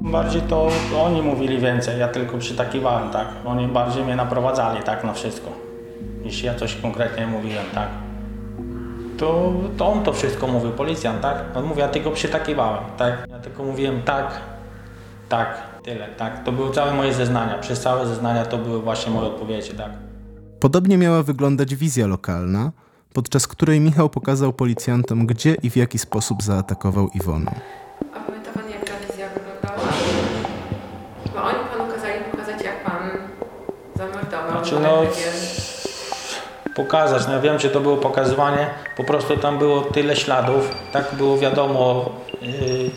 Bardziej 0.00 0.42
to 0.42 0.68
oni 0.96 1.22
mówili 1.22 1.58
więcej, 1.58 2.00
ja 2.00 2.08
tylko 2.08 2.38
przytakiwałem, 2.38 3.10
tak? 3.10 3.28
Oni 3.44 3.68
bardziej 3.68 4.04
mnie 4.04 4.16
naprowadzali, 4.16 4.82
tak, 4.82 5.04
na 5.04 5.12
wszystko. 5.12 5.50
Niż 6.24 6.42
ja 6.42 6.54
coś 6.54 6.74
konkretnie 6.74 7.26
mówiłem, 7.26 7.64
tak? 7.74 7.88
To, 9.18 9.52
to 9.76 9.88
on 9.88 10.02
to 10.04 10.12
wszystko 10.12 10.46
mówił, 10.46 10.70
policjant, 10.70 11.20
tak? 11.20 11.44
On 11.54 11.64
mówi, 11.64 11.80
ja 11.80 11.88
tylko 11.88 12.10
przytakiwałem, 12.10 12.84
tak? 12.96 13.26
Ja 13.30 13.38
tylko 13.38 13.62
mówiłem 13.64 14.02
tak, 14.02 14.40
tak, 15.28 15.62
tyle, 15.82 16.08
tak? 16.08 16.44
To 16.44 16.52
były 16.52 16.72
całe 16.72 16.94
moje 16.94 17.14
zeznania. 17.14 17.58
Przez 17.58 17.80
całe 17.80 18.06
zeznania 18.06 18.44
to 18.44 18.58
były 18.58 18.82
właśnie 18.82 19.12
moje 19.12 19.26
odpowiedzi, 19.26 19.70
tak? 19.70 19.90
Podobnie 20.60 20.98
miała 20.98 21.22
wyglądać 21.22 21.74
wizja 21.74 22.06
lokalna, 22.06 22.72
podczas 23.12 23.46
której 23.46 23.80
Michał 23.80 24.08
pokazał 24.08 24.52
policjantom, 24.52 25.26
gdzie 25.26 25.54
i 25.62 25.70
w 25.70 25.76
jaki 25.76 25.98
sposób 25.98 26.42
zaatakował 26.42 27.08
Iwonę. 27.14 27.60
A 28.14 28.20
pamięta 28.20 28.50
pan, 28.54 28.70
jak 28.70 28.84
ta 28.84 28.92
wizja 29.06 29.26
wyglądała? 29.28 29.92
Bo 31.34 31.42
oni 31.42 31.58
panu 31.72 31.92
kazali 31.92 32.20
pokazać, 32.30 32.62
jak 32.62 32.84
pan 32.84 33.10
zamordował. 33.96 34.50
Znaczy, 34.50 34.74
no, 34.80 34.96
Grygiel. 35.02 35.32
pokazać. 36.74 37.26
No 37.26 37.32
ja 37.32 37.40
wiem, 37.40 37.58
czy 37.58 37.70
to 37.70 37.80
było 37.80 37.96
pokazywanie, 37.96 38.70
po 38.96 39.04
prostu 39.04 39.36
tam 39.36 39.58
było 39.58 39.80
tyle 39.80 40.16
śladów, 40.16 40.70
tak 40.92 41.14
było 41.14 41.38
wiadomo 41.38 42.10
yy, 42.42 42.90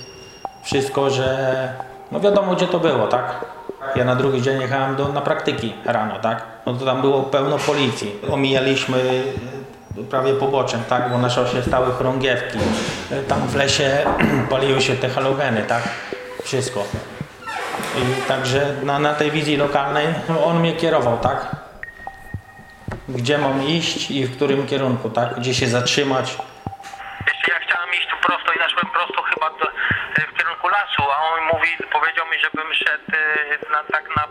wszystko, 0.63 1.09
że 1.09 1.73
no 2.11 2.19
wiadomo 2.19 2.55
gdzie 2.55 2.67
to 2.67 2.79
było, 2.79 3.07
tak? 3.07 3.45
Ja 3.95 4.05
na 4.05 4.15
drugi 4.15 4.41
dzień 4.41 4.61
jechałem 4.61 4.95
do, 4.95 5.07
na 5.07 5.21
praktyki 5.21 5.73
rano, 5.85 6.19
tak? 6.19 6.43
No 6.65 6.73
to 6.73 6.85
tam 6.85 7.01
było 7.01 7.23
pełno 7.23 7.57
policji. 7.57 8.11
Omijaliśmy 8.31 9.23
prawie 10.09 10.33
poboczem, 10.33 10.83
tak? 10.89 11.09
Bo 11.09 11.17
na 11.17 11.29
szosie 11.29 11.63
stały 11.63 11.91
chorągiewki. 11.91 12.59
Tam 13.27 13.47
w 13.47 13.55
lesie 13.55 14.05
paliły 14.49 14.81
się 14.81 14.95
te 14.95 15.09
halogeny, 15.09 15.63
tak? 15.63 15.83
Wszystko. 16.43 16.83
I 17.97 18.27
także 18.27 18.75
na, 18.83 18.99
na 18.99 19.13
tej 19.13 19.31
wizji 19.31 19.57
lokalnej 19.57 20.07
no, 20.29 20.45
on 20.45 20.59
mnie 20.59 20.73
kierował, 20.73 21.17
tak? 21.17 21.61
gdzie 23.09 23.37
mam 23.37 23.63
iść 23.63 24.11
i 24.11 24.25
w 24.25 24.35
którym 24.35 24.67
kierunku, 24.67 25.09
tak? 25.09 25.35
Gdzie 25.39 25.53
się 25.53 25.67
zatrzymać. 25.67 26.37
Jeszcze 27.27 27.47
ja 27.53 27.59
chciałem 27.59 27.89
iść 27.93 28.07
tu 28.11 28.15
prosto 28.27 28.53
i 28.53 28.59
ja 28.59 28.69
szłem 28.69 28.89
prosto 28.93 29.21
chyba 29.21 29.49
do, 29.49 29.67
e, 30.17 30.27
w 30.29 30.33
kierunku 30.37 30.67
lasu, 30.67 31.03
a 31.15 31.17
on 31.33 31.39
mówi, 31.53 31.69
powiedział 31.91 32.25
mi, 32.31 32.37
żebym 32.39 32.73
szedł 32.73 33.03
e, 33.13 33.71
na, 33.71 33.83
tak 33.93 34.03
na, 34.17 34.23
e, 34.23 34.27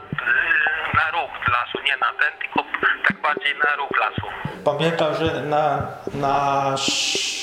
na 0.98 1.10
róg 1.10 1.30
lasu, 1.48 1.78
nie 1.84 1.96
na 1.96 2.10
ten, 2.20 2.32
tylko 2.40 2.69
tak 3.12 3.22
bardziej 3.22 3.54
na 3.54 3.76
róg 3.76 3.90
lasu. 4.00 4.26
Pamiętam, 4.64 5.14
że 5.14 5.42
na, 5.42 5.86
na, 6.14 6.74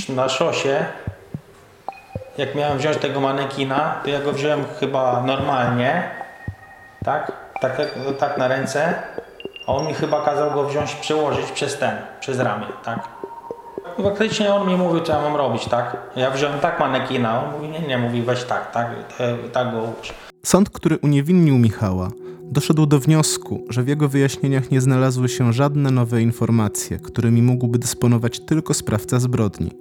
na 0.10 0.30
szosie, 0.30 0.86
jak 2.38 2.56
miałem 2.56 2.78
wziąć 2.78 2.98
tego 2.98 3.20
manekina, 3.20 3.96
to 4.04 4.10
ja 4.10 4.20
go 4.22 4.32
wziąłem 4.32 4.66
chyba 4.80 5.24
normalnie, 5.26 6.12
tak? 7.06 7.32
Tak, 7.62 7.78
tak, 7.78 7.88
tak 8.20 8.38
na 8.38 8.48
ręce, 8.48 8.94
a 9.68 9.72
on 9.74 9.88
mi 9.88 9.94
chyba 9.94 10.26
kazał 10.26 10.52
go 10.52 10.64
wziąć, 10.64 10.96
przełożyć 10.96 11.52
przez 11.52 11.80
ten, 11.80 11.98
przez 12.20 12.40
ramię, 12.40 12.68
tak? 12.86 13.00
I 14.00 14.04
Faktycznie 14.04 14.54
on 14.54 14.68
mi 14.68 14.76
mówił, 14.76 15.02
co 15.02 15.14
ja 15.14 15.22
mam 15.22 15.36
robić, 15.36 15.66
tak? 15.66 15.98
Ja 16.16 16.32
wziąłem 16.32 16.60
tak 16.60 16.80
manekina, 16.80 17.44
on 17.44 17.52
mówi, 17.52 17.70
nie, 17.70 17.80
nie, 17.80 17.98
mówi, 17.98 18.22
weź 18.22 18.44
tak, 18.44 18.72
tak, 18.72 18.88
e, 19.20 19.38
tak 19.50 19.72
go 19.72 19.78
ułóż. 19.78 20.14
Sąd, 20.46 20.70
który 20.70 20.98
uniewinnił 20.98 21.58
Michała, 21.58 22.10
doszedł 22.51 22.86
do 22.86 23.00
wniosku, 23.00 23.63
że 23.70 23.84
w 23.84 23.88
jego 23.88 24.10
wyjaśnieniach 24.10 24.72
nie 24.72 24.82
znalazły 24.82 25.30
się 25.30 25.54
żadne 25.54 25.92
nowe 25.92 26.22
informacje, 26.22 27.00
którymi 27.00 27.42
mógłby 27.42 27.80
dysponować 27.80 28.39
tylko 28.39 28.74
sprawca 28.74 29.20
zbrodni. 29.20 29.72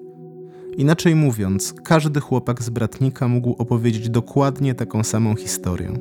Inaczej 0.76 1.14
mówiąc, 1.14 1.74
każdy 1.84 2.20
chłopak 2.20 2.62
z 2.62 2.70
bratnika 2.70 3.28
mógł 3.28 3.52
opowiedzieć 3.58 4.10
dokładnie 4.10 4.74
taką 4.74 5.04
samą 5.04 5.36
historię. 5.36 5.92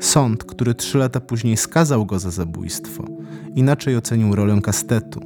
Sąd, 0.00 0.44
który 0.44 0.74
trzy 0.74 0.98
lata 0.98 1.20
później 1.20 1.56
skazał 1.56 2.06
go 2.06 2.18
za 2.18 2.30
zabójstwo, 2.30 3.04
inaczej 3.54 3.96
ocenił 3.96 4.34
rolę 4.34 4.60
kastetu, 4.62 5.20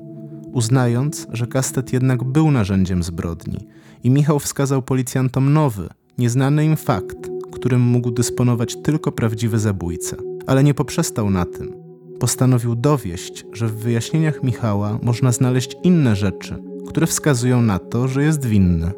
uznając, 0.52 1.26
że 1.32 1.46
kastet 1.46 1.92
jednak 1.92 2.24
był 2.24 2.50
narzędziem 2.50 3.02
zbrodni 3.02 3.58
i 4.04 4.10
Michał 4.10 4.38
wskazał 4.38 4.82
policjantom 4.82 5.52
nowy, 5.52 5.88
nieznany 6.18 6.64
im 6.64 6.76
fakt, 6.76 7.37
którym 7.58 7.80
mógł 7.80 8.10
dysponować 8.10 8.76
tylko 8.76 9.12
prawdziwy 9.12 9.58
zabójca. 9.58 10.16
Ale 10.46 10.64
nie 10.64 10.74
poprzestał 10.74 11.30
na 11.30 11.44
tym. 11.44 11.74
Postanowił 12.20 12.74
dowieść, 12.74 13.46
że 13.52 13.68
w 13.68 13.74
wyjaśnieniach 13.74 14.42
Michała 14.42 14.98
można 15.02 15.32
znaleźć 15.32 15.76
inne 15.82 16.16
rzeczy, 16.16 16.62
które 16.88 17.06
wskazują 17.06 17.62
na 17.62 17.78
to, 17.78 18.08
że 18.08 18.22
jest 18.22 18.46
winny. 18.46 18.90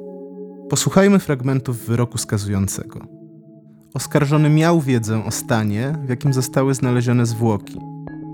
Posłuchajmy 0.71 1.19
fragmentów 1.19 1.87
wyroku 1.87 2.19
skazującego. 2.19 3.01
Oskarżony 3.95 4.51
miał 4.51 4.81
wiedzę 4.81 5.25
o 5.25 5.31
stanie, 5.31 5.99
w 6.07 6.09
jakim 6.09 6.33
zostały 6.33 6.75
znalezione 6.75 7.27
zwłoki. 7.27 7.79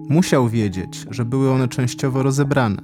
Musiał 0.08 0.48
wiedzieć, 0.48 1.06
że 1.10 1.24
były 1.24 1.50
one 1.50 1.68
częściowo 1.68 2.22
rozebrane. 2.22 2.82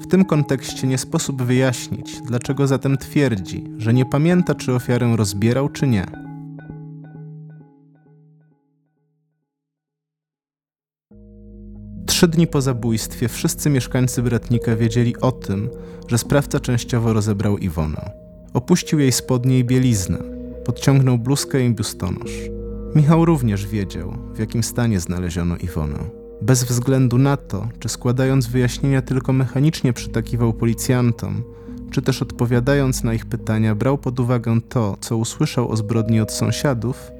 W 0.00 0.06
tym 0.06 0.24
kontekście 0.24 0.86
nie 0.86 0.98
sposób 0.98 1.42
wyjaśnić, 1.42 2.20
dlaczego 2.26 2.66
zatem 2.66 2.96
twierdzi, 2.96 3.64
że 3.78 3.94
nie 3.94 4.06
pamięta, 4.06 4.54
czy 4.54 4.74
ofiarę 4.74 5.16
rozbierał, 5.16 5.68
czy 5.68 5.86
nie. 5.86 6.25
Trzy 12.16 12.28
dni 12.28 12.46
po 12.46 12.60
zabójstwie 12.60 13.28
wszyscy 13.28 13.70
mieszkańcy 13.70 14.22
Bratnika 14.22 14.76
wiedzieli 14.76 15.16
o 15.20 15.32
tym, 15.32 15.70
że 16.08 16.18
sprawca 16.18 16.60
częściowo 16.60 17.12
rozebrał 17.12 17.58
Iwonę. 17.58 18.10
Opuścił 18.54 18.98
jej 18.98 19.12
spodnie 19.12 19.58
i 19.58 19.64
bieliznę, 19.64 20.18
podciągnął 20.64 21.18
bluzkę 21.18 21.66
i 21.66 21.70
biustonosz. 21.70 22.32
Michał 22.94 23.24
również 23.24 23.66
wiedział, 23.66 24.18
w 24.34 24.38
jakim 24.38 24.62
stanie 24.62 25.00
znaleziono 25.00 25.56
Iwonę. 25.56 25.98
Bez 26.42 26.64
względu 26.64 27.18
na 27.18 27.36
to, 27.36 27.68
czy 27.78 27.88
składając 27.88 28.46
wyjaśnienia 28.46 29.02
tylko 29.02 29.32
mechanicznie 29.32 29.92
przytakiwał 29.92 30.52
policjantom, 30.52 31.42
czy 31.90 32.02
też 32.02 32.22
odpowiadając 32.22 33.04
na 33.04 33.14
ich 33.14 33.26
pytania 33.26 33.74
brał 33.74 33.98
pod 33.98 34.20
uwagę 34.20 34.60
to, 34.68 34.96
co 35.00 35.16
usłyszał 35.16 35.70
o 35.70 35.76
zbrodni 35.76 36.20
od 36.20 36.32
sąsiadów, 36.32 37.10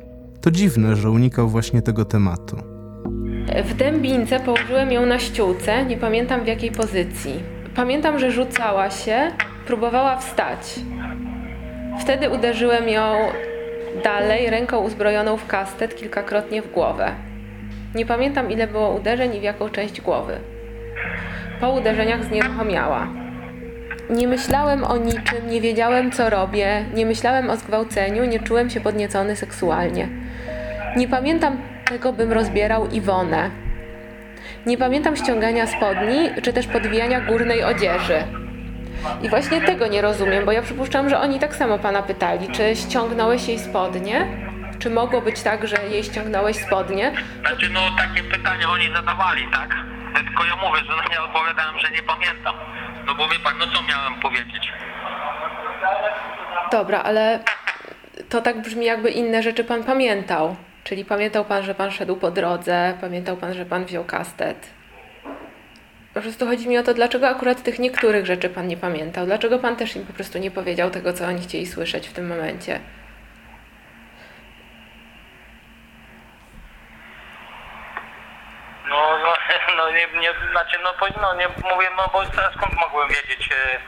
to 0.41 0.50
dziwne, 0.50 0.97
że 0.97 1.11
unikał 1.11 1.49
właśnie 1.49 1.83
tego 1.83 2.05
tematu. 2.05 2.75
W 3.55 3.75
dębince 3.75 4.41
położyłem 4.41 4.93
ją 4.93 5.07
na 5.07 5.19
ściółce, 5.19 5.85
nie 5.85 5.97
pamiętam 5.97 6.45
w 6.45 6.47
jakiej 6.47 6.71
pozycji. 6.71 7.43
Pamiętam, 7.76 8.19
że 8.19 8.31
rzucała 8.31 8.91
się, 8.91 9.31
próbowała 9.67 10.17
wstać. 10.17 10.81
Wtedy 12.00 12.31
uderzyłem 12.31 12.88
ją 12.88 13.17
dalej 14.05 14.50
ręką 14.50 14.79
uzbrojoną 14.79 15.37
w 15.37 15.47
kastet 15.47 15.97
kilkakrotnie 15.97 16.62
w 16.62 16.73
głowę. 16.73 17.11
Nie 17.95 18.07
pamiętam 18.07 18.50
ile 18.50 18.67
było 18.67 18.95
uderzeń 18.95 19.35
i 19.35 19.41
w 19.41 19.43
jaką 19.43 19.69
część 19.69 20.00
głowy. 20.00 20.38
Po 21.61 21.71
uderzeniach 21.71 22.25
znieruchomiała. 22.25 23.09
Nie 24.11 24.29
myślałem 24.29 24.85
o 24.85 24.97
niczym, 24.97 25.50
nie 25.50 25.61
wiedziałem 25.61 26.11
co 26.11 26.31
robię, 26.31 26.85
nie 26.95 27.07
myślałem 27.07 27.50
o 27.50 27.57
zgwałceniu, 27.57 28.25
nie 28.25 28.41
czułem 28.41 28.71
się 28.71 28.81
podniecony 28.81 29.37
seksualnie. 29.37 30.09
Nie 30.97 31.09
pamiętam 31.09 31.57
tego, 31.88 32.12
bym 32.12 32.33
rozbierał 32.33 32.90
Iwonę. 32.90 33.50
Nie 34.66 34.78
pamiętam 34.78 35.16
ściągania 35.16 35.66
spodni, 35.66 36.31
czy 36.43 36.52
też 36.52 36.66
podwijania 36.66 37.21
górnej 37.21 37.64
odzieży. 37.64 38.23
I 39.23 39.28
właśnie 39.28 39.61
tego 39.61 39.87
nie 39.87 40.02
rozumiem, 40.02 40.45
bo 40.45 40.52
ja 40.52 40.62
przypuszczam, 40.62 41.09
że 41.09 41.21
oni 41.21 41.38
tak 41.38 41.57
samo 41.57 41.78
pana 41.78 42.02
pytali, 42.02 42.49
czy 42.49 42.76
ściągnąłeś 42.76 43.49
jej 43.49 43.59
spodnie? 43.59 44.26
Czy 44.78 44.90
mogło 44.90 45.21
być 45.21 45.43
tak, 45.43 45.69
że 45.69 45.76
jej 45.90 46.05
ściągnąłeś 46.05 46.57
spodnie? 46.57 47.12
Znaczy, 47.40 47.71
no 47.71 47.81
takie 47.99 48.23
pytania 48.23 48.71
oni 48.71 48.93
zadawali, 48.93 49.43
tak? 49.52 49.76
Tylko 50.14 50.45
ja 50.45 50.57
mówię, 50.57 50.78
że 50.78 50.93
no, 50.97 51.14
ja 51.14 51.25
odpowiadałem, 51.25 51.78
że 51.78 51.90
nie 51.90 52.02
pamiętam. 52.02 52.55
No 53.07 53.14
bo 53.14 53.28
wie 53.28 53.38
pan, 53.38 53.59
no 53.59 53.66
co 53.66 53.83
miałem 53.83 54.14
powiedzieć? 54.21 54.73
Dobra, 56.73 57.02
ale 57.02 57.38
to 58.28 58.40
tak 58.43 58.62
brzmi, 58.62 58.87
jakby 58.87 59.11
inne 59.11 59.43
rzeczy 59.43 59.64
pan 59.64 59.85
pamiętał. 59.85 60.57
Czyli 60.87 61.05
pamiętał 61.05 61.45
pan, 61.45 61.62
że 61.62 61.75
pan 61.75 61.90
szedł 61.90 62.16
po 62.16 62.31
drodze, 62.31 62.99
pamiętał 63.00 63.37
pan, 63.37 63.55
że 63.55 63.64
pan 63.64 63.85
wziął 63.85 64.05
kastet. 64.05 64.71
Po 66.14 66.21
prostu 66.21 66.47
chodzi 66.47 66.69
mi 66.69 66.78
o 66.78 66.83
to, 66.83 66.95
dlaczego 66.95 67.28
akurat 67.28 67.62
tych 67.62 67.78
niektórych 67.78 68.26
rzeczy 68.26 68.49
pan 68.49 68.69
nie 68.69 68.76
pamiętał. 68.76 69.26
Dlaczego 69.26 69.59
pan 69.59 69.76
też 69.76 69.97
im 69.97 70.07
po 70.07 70.12
prostu 70.12 70.38
nie 70.38 70.50
powiedział 70.50 70.90
tego, 70.90 71.12
co 71.12 71.26
oni 71.26 71.43
chcieli 71.43 71.66
słyszeć 71.66 72.09
w 72.09 72.12
tym 72.12 72.26
momencie. 72.26 72.81
No, 78.88 79.19
no, 79.19 79.35
no 79.76 79.90
nie, 79.90 80.07
nie, 80.21 80.31
znaczy, 80.50 80.78
no, 80.85 80.95
no 81.23 81.35
nie 81.35 81.49
mówię, 81.49 81.88
no 81.97 82.11
bo 82.12 82.26
teraz 82.26 82.55
skąd 82.55 82.73
mogłem 82.75 83.09
wiedzieć, 83.09 83.49
e, 83.52 83.78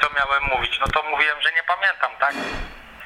co 0.00 0.08
miałem 0.16 0.42
mówić? 0.56 0.80
No 0.80 0.86
to 0.86 1.02
mówiłem, 1.10 1.36
że 1.40 1.50
nie 1.52 1.62
pamiętam, 1.62 2.10
tak? 2.20 2.34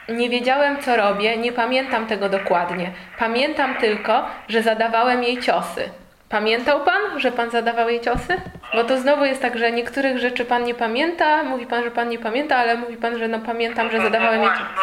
Nie 0.09 0.31
wiedziałem, 0.31 0.83
co 0.83 0.97
robię, 0.97 1.37
nie 1.37 1.53
pamiętam 1.53 2.07
tego 2.07 2.29
dokładnie. 2.29 2.91
Pamiętam 3.19 3.75
tylko, 3.75 4.27
że 4.49 4.63
zadawałem 4.63 5.23
jej 5.23 5.41
ciosy. 5.41 5.91
Pamiętał 6.31 6.85
pan, 6.85 7.21
że 7.21 7.33
pan 7.33 7.51
zadawał 7.51 7.89
jej 7.89 8.01
ciosy? 8.01 8.41
Bo 8.75 8.85
to 8.85 8.99
znowu 8.99 9.25
jest 9.25 9.43
tak, 9.43 9.59
że 9.59 9.73
niektórych 9.73 10.19
rzeczy 10.19 10.45
pan 10.45 10.65
nie 10.65 10.75
pamięta, 10.75 11.43
mówi 11.43 11.67
pan, 11.67 11.85
że 11.85 11.91
pan 11.91 12.09
nie 12.09 12.19
pamięta, 12.19 12.57
ale 12.57 12.77
mówi 12.77 12.97
pan, 12.97 13.19
że 13.19 13.29
no 13.29 13.39
pamiętam, 13.39 13.91
że 13.91 14.01
zadawałem 14.01 14.43
jej 14.43 14.51
no, 14.51 14.57
ciosy. 14.59 14.71
no, 14.77 14.83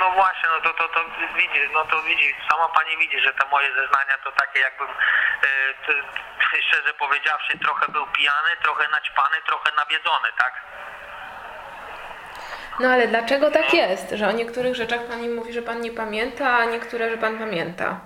no 0.00 0.10
właśnie, 0.10 0.48
no 0.54 0.60
to, 0.60 0.70
to, 0.78 0.88
to 0.88 1.00
widzi, 1.36 1.60
no 1.74 1.84
to 1.84 2.02
widzi, 2.02 2.34
sama 2.50 2.68
pani 2.68 2.96
widzi, 2.96 3.20
że 3.20 3.32
te 3.32 3.48
moje 3.50 3.68
zeznania 3.68 4.14
to 4.24 4.32
takie 4.32 4.60
jakbym, 4.60 4.88
e, 4.88 6.62
szczerze 6.62 6.92
powiedziawszy, 6.94 7.58
trochę 7.58 7.92
był 7.92 8.06
pijany, 8.06 8.50
trochę 8.62 8.88
naćpany, 8.88 9.36
trochę 9.46 9.70
nawiedzony, 9.76 10.28
tak? 10.38 10.52
No 12.78 12.88
ale 12.88 13.08
dlaczego 13.08 13.50
tak 13.50 13.74
jest, 13.74 14.10
że 14.10 14.28
o 14.28 14.32
niektórych 14.32 14.74
rzeczach 14.74 15.00
pani 15.10 15.28
mówi, 15.28 15.52
że 15.52 15.62
pan 15.62 15.80
nie 15.80 15.90
pamięta, 15.90 16.56
a 16.56 16.64
niektóre, 16.64 17.10
że 17.10 17.16
pan 17.16 17.38
pamięta? 17.38 18.00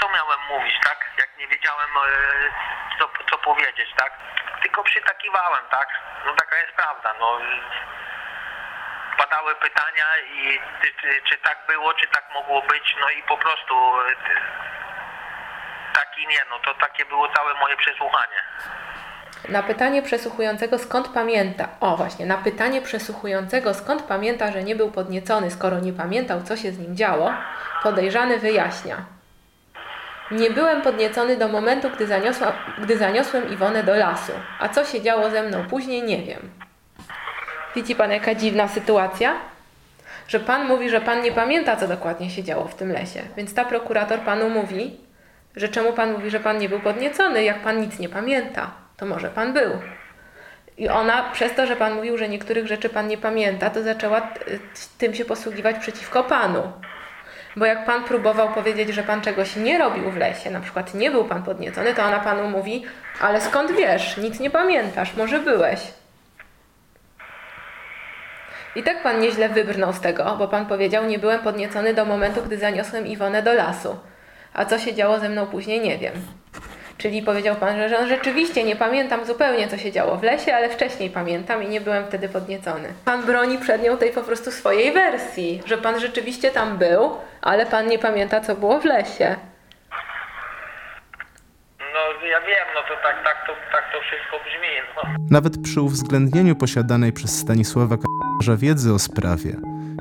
Co 0.00 0.08
miałem 0.08 0.40
mówić, 0.50 0.74
tak? 0.84 0.98
Jak 1.18 1.38
nie 1.38 1.46
wiedziałem, 1.48 1.90
e, 1.90 2.98
co, 2.98 3.08
co 3.30 3.38
powiedzieć, 3.38 3.88
tak? 3.96 4.12
Tylko 4.62 4.82
przytakiwałem, 4.84 5.64
tak? 5.70 5.88
No 6.26 6.34
taka 6.34 6.56
jest 6.56 6.72
prawda, 6.72 7.14
no. 7.20 7.38
Padały 9.18 9.54
pytania 9.54 10.06
i 10.34 10.60
czy, 10.82 11.22
czy, 11.28 11.38
tak 11.38 11.58
było, 11.68 11.94
czy 11.94 12.06
tak 12.08 12.24
mogło 12.34 12.62
być, 12.62 12.96
no 13.00 13.10
i 13.10 13.22
po 13.22 13.36
prostu 13.36 13.74
e, 14.00 14.14
tak 15.92 16.18
i 16.18 16.26
nie, 16.26 16.44
no 16.50 16.58
to 16.58 16.74
takie 16.74 17.04
było 17.04 17.28
całe 17.28 17.54
moje 17.54 17.76
przesłuchanie. 17.76 18.42
Na 19.48 19.62
pytanie 19.62 20.02
przesłuchującego 20.02 20.78
skąd 20.78 21.08
pamięta, 21.08 21.68
o 21.80 21.96
właśnie, 21.96 22.26
na 22.26 22.38
pytanie 22.38 22.82
przesłuchującego 22.82 23.74
skąd 23.74 24.02
pamięta, 24.02 24.52
że 24.52 24.64
nie 24.64 24.76
był 24.76 24.90
podniecony, 24.90 25.50
skoro 25.50 25.80
nie 25.80 25.92
pamiętał, 25.92 26.42
co 26.42 26.56
się 26.56 26.72
z 26.72 26.78
nim 26.78 26.96
działo, 26.96 27.32
podejrzany 27.82 28.38
wyjaśnia. 28.38 28.96
Nie 30.30 30.50
byłem 30.50 30.82
podniecony 30.82 31.36
do 31.36 31.48
momentu, 31.48 31.90
gdy, 31.90 32.06
zaniosła, 32.06 32.52
gdy 32.82 32.98
zaniosłem 32.98 33.52
Iwonę 33.52 33.82
do 33.82 33.94
lasu, 33.94 34.32
a 34.60 34.68
co 34.68 34.84
się 34.84 35.02
działo 35.02 35.30
ze 35.30 35.42
mną 35.42 35.64
później, 35.70 36.02
nie 36.02 36.22
wiem. 36.22 36.50
Widzi 37.74 37.94
pan, 37.94 38.10
jaka 38.10 38.34
dziwna 38.34 38.68
sytuacja? 38.68 39.34
Że 40.28 40.40
pan 40.40 40.66
mówi, 40.66 40.90
że 40.90 41.00
pan 41.00 41.22
nie 41.22 41.32
pamięta, 41.32 41.76
co 41.76 41.88
dokładnie 41.88 42.30
się 42.30 42.42
działo 42.42 42.68
w 42.68 42.74
tym 42.74 42.92
lesie. 42.92 43.22
Więc 43.36 43.54
ta 43.54 43.64
prokurator 43.64 44.20
panu 44.20 44.50
mówi, 44.50 44.96
że 45.56 45.68
czemu 45.68 45.92
pan 45.92 46.12
mówi, 46.12 46.30
że 46.30 46.40
pan 46.40 46.58
nie 46.58 46.68
był 46.68 46.80
podniecony, 46.80 47.44
jak 47.44 47.58
pan 47.62 47.80
nic 47.80 47.98
nie 47.98 48.08
pamięta, 48.08 48.70
to 49.00 49.06
może 49.06 49.30
pan 49.30 49.52
był. 49.52 49.70
I 50.78 50.88
ona, 50.88 51.30
przez 51.32 51.54
to, 51.54 51.66
że 51.66 51.76
pan 51.76 51.94
mówił, 51.94 52.18
że 52.18 52.28
niektórych 52.28 52.66
rzeczy 52.66 52.88
pan 52.88 53.08
nie 53.08 53.18
pamięta, 53.18 53.70
to 53.70 53.82
zaczęła 53.82 54.18
e, 54.18 54.22
tym 54.98 55.14
się 55.14 55.24
posługiwać 55.24 55.76
przeciwko 55.78 56.24
panu. 56.24 56.72
Bo 57.56 57.66
jak 57.66 57.84
pan 57.84 58.04
próbował 58.04 58.48
powiedzieć, 58.48 58.88
że 58.88 59.02
pan 59.02 59.20
czegoś 59.20 59.56
nie 59.56 59.78
robił 59.78 60.10
w 60.10 60.16
lesie, 60.16 60.50
na 60.50 60.60
przykład 60.60 60.94
nie 60.94 61.10
był 61.10 61.24
pan 61.24 61.42
podniecony, 61.42 61.94
to 61.94 62.02
ona 62.04 62.20
panu 62.20 62.48
mówi, 62.48 62.84
ale 63.20 63.40
skąd 63.40 63.72
wiesz, 63.72 64.16
nic 64.16 64.40
nie 64.40 64.50
pamiętasz, 64.50 65.16
może 65.16 65.38
byłeś. 65.38 65.80
I 68.76 68.82
tak 68.82 69.02
pan 69.02 69.20
nieźle 69.20 69.48
wybrnął 69.48 69.92
z 69.92 70.00
tego, 70.00 70.36
bo 70.38 70.48
pan 70.48 70.66
powiedział, 70.66 71.04
nie 71.04 71.18
byłem 71.18 71.40
podniecony 71.40 71.94
do 71.94 72.04
momentu, 72.04 72.42
gdy 72.42 72.58
zaniosłem 72.58 73.06
Iwonę 73.06 73.42
do 73.42 73.52
lasu. 73.52 73.98
A 74.54 74.64
co 74.64 74.78
się 74.78 74.94
działo 74.94 75.18
ze 75.18 75.28
mną 75.28 75.46
później, 75.46 75.80
nie 75.80 75.98
wiem. 75.98 76.12
Czyli 77.00 77.22
powiedział 77.22 77.56
pan, 77.56 77.76
że, 77.76 77.88
że 77.88 78.08
rzeczywiście 78.08 78.64
nie 78.64 78.76
pamiętam 78.76 79.24
zupełnie, 79.24 79.68
co 79.68 79.78
się 79.78 79.92
działo 79.92 80.16
w 80.16 80.22
lesie, 80.22 80.54
ale 80.54 80.68
wcześniej 80.68 81.10
pamiętam 81.10 81.62
i 81.62 81.68
nie 81.68 81.80
byłem 81.80 82.06
wtedy 82.06 82.28
podniecony. 82.28 82.88
Pan 83.04 83.22
broni 83.26 83.58
przed 83.58 83.82
nią 83.82 83.96
tej 83.96 84.12
po 84.12 84.22
prostu 84.22 84.50
swojej 84.50 84.92
wersji, 84.92 85.62
że 85.66 85.78
pan 85.78 86.00
rzeczywiście 86.00 86.50
tam 86.50 86.78
był, 86.78 87.16
ale 87.42 87.66
pan 87.66 87.86
nie 87.86 87.98
pamięta, 87.98 88.40
co 88.40 88.54
było 88.54 88.80
w 88.80 88.84
lesie. 88.84 89.36
No 91.80 92.26
ja 92.26 92.40
wiem, 92.40 92.66
no 92.74 92.80
to 92.88 93.02
tak, 93.02 93.24
tak, 93.24 93.46
to, 93.46 93.52
tak 93.72 93.84
to 93.92 94.00
wszystko 94.00 94.36
brzmi, 94.44 94.68
no. 94.96 95.02
Nawet 95.30 95.62
przy 95.62 95.80
uwzględnieniu 95.80 96.56
posiadanej 96.56 97.12
przez 97.12 97.38
Stanisława 97.38 97.96
Kaczmarza 98.40 98.56
wiedzy 98.56 98.94
o 98.94 98.98
sprawie, 98.98 99.56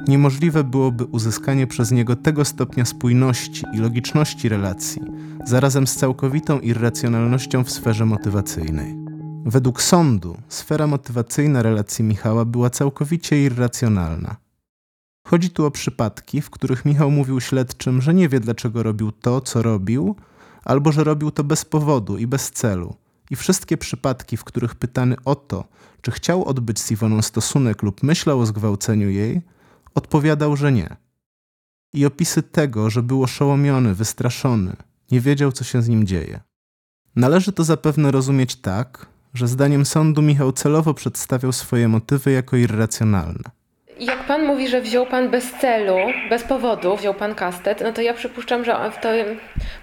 niemożliwe 0.08 0.64
byłoby 0.64 1.06
uzyskanie 1.06 1.68
przez 1.68 1.92
niego 1.92 2.16
tego 2.16 2.46
stopnia 2.46 2.86
spójności 2.86 3.64
i 3.74 3.78
logiczności 3.78 4.50
relacji, 4.50 5.02
zarazem 5.46 5.88
z 5.88 5.96
całkowitą 5.96 6.60
irracjonalnością 6.60 7.64
w 7.64 7.72
sferze 7.72 8.06
motywacyjnej. 8.06 8.96
Według 9.46 9.82
sądu 9.82 10.38
sfera 10.50 10.88
motywacyjna 10.88 11.62
relacji 11.62 12.06
Michała 12.06 12.46
była 12.46 12.70
całkowicie 12.70 13.44
irracjonalna. 13.44 14.36
Chodzi 15.28 15.50
tu 15.50 15.66
o 15.66 15.72
przypadki, 15.72 16.42
w 16.42 16.50
których 16.50 16.86
Michał 16.86 17.12
mówił 17.12 17.42
śledczym, 17.42 18.02
że 18.02 18.14
nie 18.14 18.30
wie 18.30 18.40
dlaczego 18.40 18.84
robił 18.84 19.12
to, 19.12 19.42
co 19.42 19.62
robił, 19.62 20.16
albo 20.66 20.92
że 20.92 21.04
robił 21.04 21.32
to 21.32 21.44
bez 21.44 21.66
powodu 21.66 22.18
i 22.18 22.28
bez 22.28 22.52
celu. 22.52 22.96
I 23.30 23.36
wszystkie 23.36 23.78
przypadki, 23.78 24.38
w 24.38 24.44
których 24.44 24.76
pytany 24.76 25.16
o 25.26 25.36
to, 25.36 25.68
czy 26.02 26.12
chciał 26.12 26.46
odbyć 26.46 26.80
z 26.80 26.92
Iwoną 26.92 27.22
stosunek 27.22 27.84
lub 27.84 28.04
myślał 28.04 28.40
o 28.40 28.46
zgwałceniu 28.46 29.10
jej, 29.10 29.42
odpowiadał, 29.96 30.56
że 30.56 30.72
nie. 30.72 30.96
I 31.94 32.06
opisy 32.06 32.44
tego, 32.44 32.90
że 32.90 33.04
był 33.04 33.24
oszołomiony, 33.24 33.96
wystraszony, 33.96 34.76
nie 35.12 35.20
wiedział, 35.20 35.52
co 35.52 35.64
się 35.64 35.82
z 35.82 35.90
nim 35.90 36.08
dzieje. 36.08 36.40
Należy 37.16 37.52
to 37.52 37.64
zapewne 37.64 38.12
rozumieć 38.12 38.56
tak, 38.56 39.06
że 39.34 39.48
zdaniem 39.48 39.86
sądu 39.86 40.22
Michał 40.22 40.52
celowo 40.52 40.94
przedstawiał 40.94 41.52
swoje 41.52 41.88
motywy 41.88 42.32
jako 42.32 42.58
irracjonalne. 42.58 43.44
Jak 44.00 44.28
pan 44.28 44.46
mówi, 44.46 44.68
że 44.68 44.82
wziął 44.82 45.06
pan 45.06 45.30
bez 45.30 45.52
celu, 45.62 45.96
bez 46.30 46.44
powodu, 46.44 46.98
wziął 46.98 47.14
pan 47.14 47.36
kastet, 47.36 47.82
no 47.84 47.94
to 47.94 48.02
ja 48.02 48.14
przypuszczam, 48.14 48.66
że 48.66 48.92
w 48.92 49.02
to, 49.02 49.10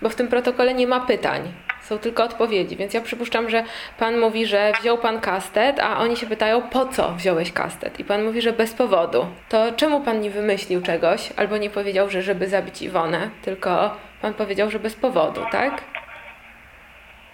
bo 0.03 0.09
w 0.09 0.15
tym 0.15 0.29
protokole 0.29 0.75
nie 0.75 0.87
ma 0.87 1.07
pytań, 1.07 1.53
są 1.87 1.99
tylko 1.99 2.25
odpowiedzi, 2.25 2.77
więc 2.77 2.95
ja 2.95 3.01
przypuszczam, 3.01 3.51
że 3.51 3.65
pan 3.99 4.19
mówi, 4.19 4.47
że 4.47 4.73
wziął 4.81 4.99
pan 4.99 5.21
kastet, 5.21 5.81
a 5.81 5.99
oni 5.99 6.17
się 6.17 6.27
pytają, 6.27 6.63
po 6.63 6.87
co 6.87 7.13
wziąłeś 7.13 7.53
kastet? 7.53 8.01
I 8.01 8.05
pan 8.05 8.25
mówi, 8.25 8.43
że 8.43 8.53
bez 8.53 8.73
powodu. 8.73 9.27
To 9.49 9.73
czemu 9.73 10.01
pan 10.01 10.21
nie 10.21 10.31
wymyślił 10.31 10.83
czegoś, 10.83 11.33
albo 11.37 11.57
nie 11.57 11.71
powiedział, 11.71 12.11
że 12.11 12.23
żeby 12.23 12.49
zabić 12.49 12.83
Iwonę, 12.83 13.31
tylko 13.43 13.97
pan 14.23 14.35
powiedział, 14.35 14.71
że 14.71 14.79
bez 14.79 14.95
powodu, 14.95 15.41
tak? 15.53 15.85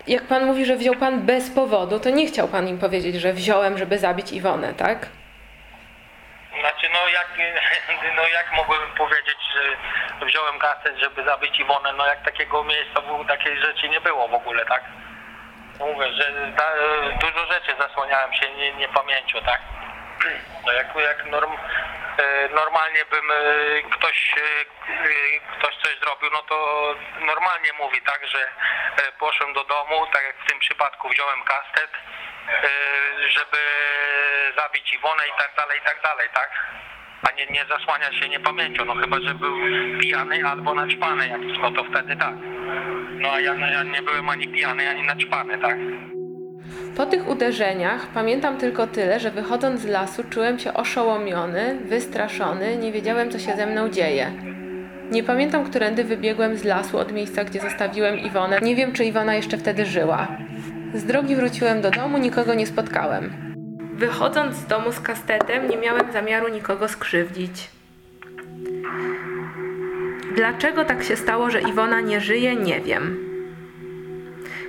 Jak 0.06 0.22
pan 0.22 0.46
mówi, 0.46 0.64
że 0.64 0.76
wziął 0.76 0.94
pan 0.94 1.20
bez 1.20 1.50
powodu, 1.50 2.00
to 2.00 2.10
nie 2.10 2.26
chciał 2.26 2.48
pan 2.48 2.68
im 2.68 2.78
powiedzieć, 2.78 3.14
że 3.14 3.32
wziąłem, 3.32 3.78
żeby 3.78 3.98
zabić 3.98 4.32
Iwonę, 4.32 4.74
tak? 4.74 5.06
Znaczy, 6.62 6.88
no 6.92 7.08
jak, 7.08 7.28
no 8.16 8.28
jak 8.28 8.52
mogłem 8.52 8.94
powiedzieć, 8.94 9.38
że 9.54 10.26
wziąłem 10.26 10.58
kaset, 10.58 10.96
żeby 10.98 11.24
zabić 11.24 11.60
Iwonę, 11.60 11.92
no 11.92 12.06
jak 12.06 12.24
takiego 12.24 12.64
miejsca, 12.64 13.02
takiej 13.28 13.60
rzeczy 13.60 13.88
nie 13.88 14.00
było 14.00 14.28
w 14.28 14.34
ogóle, 14.34 14.64
tak? 14.64 14.82
Mówię, 15.78 16.12
że 16.12 16.52
ta, 16.56 16.72
dużo 17.20 17.52
rzeczy 17.52 17.74
zasłaniałem 17.78 18.32
się 18.32 18.50
nie, 18.50 18.72
niepamięcią, 18.72 19.40
tak? 19.40 19.60
No 20.66 20.72
jak, 20.72 20.86
jak 20.96 21.26
norm, 21.26 21.52
e, 22.18 22.48
normalnie 22.48 23.04
bym 23.04 23.30
e, 23.30 23.34
ktoś, 23.90 24.34
e, 24.36 24.64
ktoś 25.58 25.76
coś 25.76 25.98
zrobił, 25.98 26.30
no 26.32 26.42
to 26.42 26.86
normalnie 27.20 27.72
mówi 27.72 28.02
tak, 28.02 28.26
że 28.26 28.48
poszłem 29.18 29.52
do 29.52 29.64
domu, 29.64 30.06
tak 30.12 30.24
jak 30.24 30.36
w 30.36 30.48
tym 30.48 30.58
przypadku 30.58 31.08
wziąłem 31.08 31.42
kastet, 31.42 31.90
żeby 33.28 33.58
zabić 34.56 34.92
Iwonę 34.92 35.22
i 35.28 35.38
tak 35.42 35.50
dalej, 35.56 35.78
i 35.78 35.84
tak 35.84 35.98
dalej, 36.02 36.28
tak? 36.34 36.50
A 37.22 37.36
nie, 37.36 37.46
nie 37.46 37.64
zasłania 37.64 38.12
się 38.12 38.28
niepamięcią, 38.28 38.84
no 38.84 38.94
chyba, 38.94 39.20
że 39.20 39.34
był 39.34 39.56
pijany 40.00 40.46
albo 40.46 40.74
naćpany 40.74 41.28
jakiś, 41.28 41.58
no 41.62 41.70
to 41.70 41.84
wtedy 41.84 42.16
tak. 42.16 42.34
No 43.10 43.28
a 43.32 43.40
ja, 43.40 43.54
ja 43.54 43.82
nie 43.82 44.02
byłem 44.02 44.28
ani 44.28 44.48
pijany, 44.48 44.90
ani 44.90 45.02
naćpany, 45.02 45.58
tak? 45.58 45.76
Po 46.96 47.06
tych 47.06 47.28
uderzeniach 47.28 48.06
pamiętam 48.14 48.58
tylko 48.58 48.86
tyle, 48.86 49.20
że 49.20 49.30
wychodząc 49.30 49.80
z 49.80 49.86
lasu 49.86 50.24
czułem 50.30 50.58
się 50.58 50.74
oszołomiony, 50.74 51.78
wystraszony, 51.84 52.76
nie 52.76 52.92
wiedziałem 52.92 53.30
co 53.30 53.38
się 53.38 53.56
ze 53.56 53.66
mną 53.66 53.88
dzieje. 53.88 54.32
Nie 55.10 55.22
pamiętam, 55.22 55.64
którędy 55.64 56.04
wybiegłem 56.04 56.56
z 56.56 56.64
lasu 56.64 56.98
od 56.98 57.12
miejsca, 57.12 57.44
gdzie 57.44 57.60
zostawiłem 57.60 58.18
Iwonę. 58.18 58.58
Nie 58.62 58.76
wiem, 58.76 58.92
czy 58.92 59.04
Iwona 59.04 59.34
jeszcze 59.34 59.58
wtedy 59.58 59.86
żyła. 59.86 60.28
Z 60.94 61.04
drogi 61.04 61.36
wróciłem 61.36 61.82
do 61.82 61.90
domu, 61.90 62.18
nikogo 62.18 62.54
nie 62.54 62.66
spotkałem. 62.66 63.32
Wychodząc 63.94 64.56
z 64.56 64.66
domu 64.66 64.92
z 64.92 65.00
kastetem, 65.00 65.68
nie 65.68 65.76
miałem 65.76 66.12
zamiaru 66.12 66.48
nikogo 66.48 66.88
skrzywdzić. 66.88 67.70
Dlaczego 70.36 70.84
tak 70.84 71.02
się 71.02 71.16
stało, 71.16 71.50
że 71.50 71.60
Iwona 71.60 72.00
nie 72.00 72.20
żyje, 72.20 72.56
nie 72.56 72.80
wiem. 72.80 73.16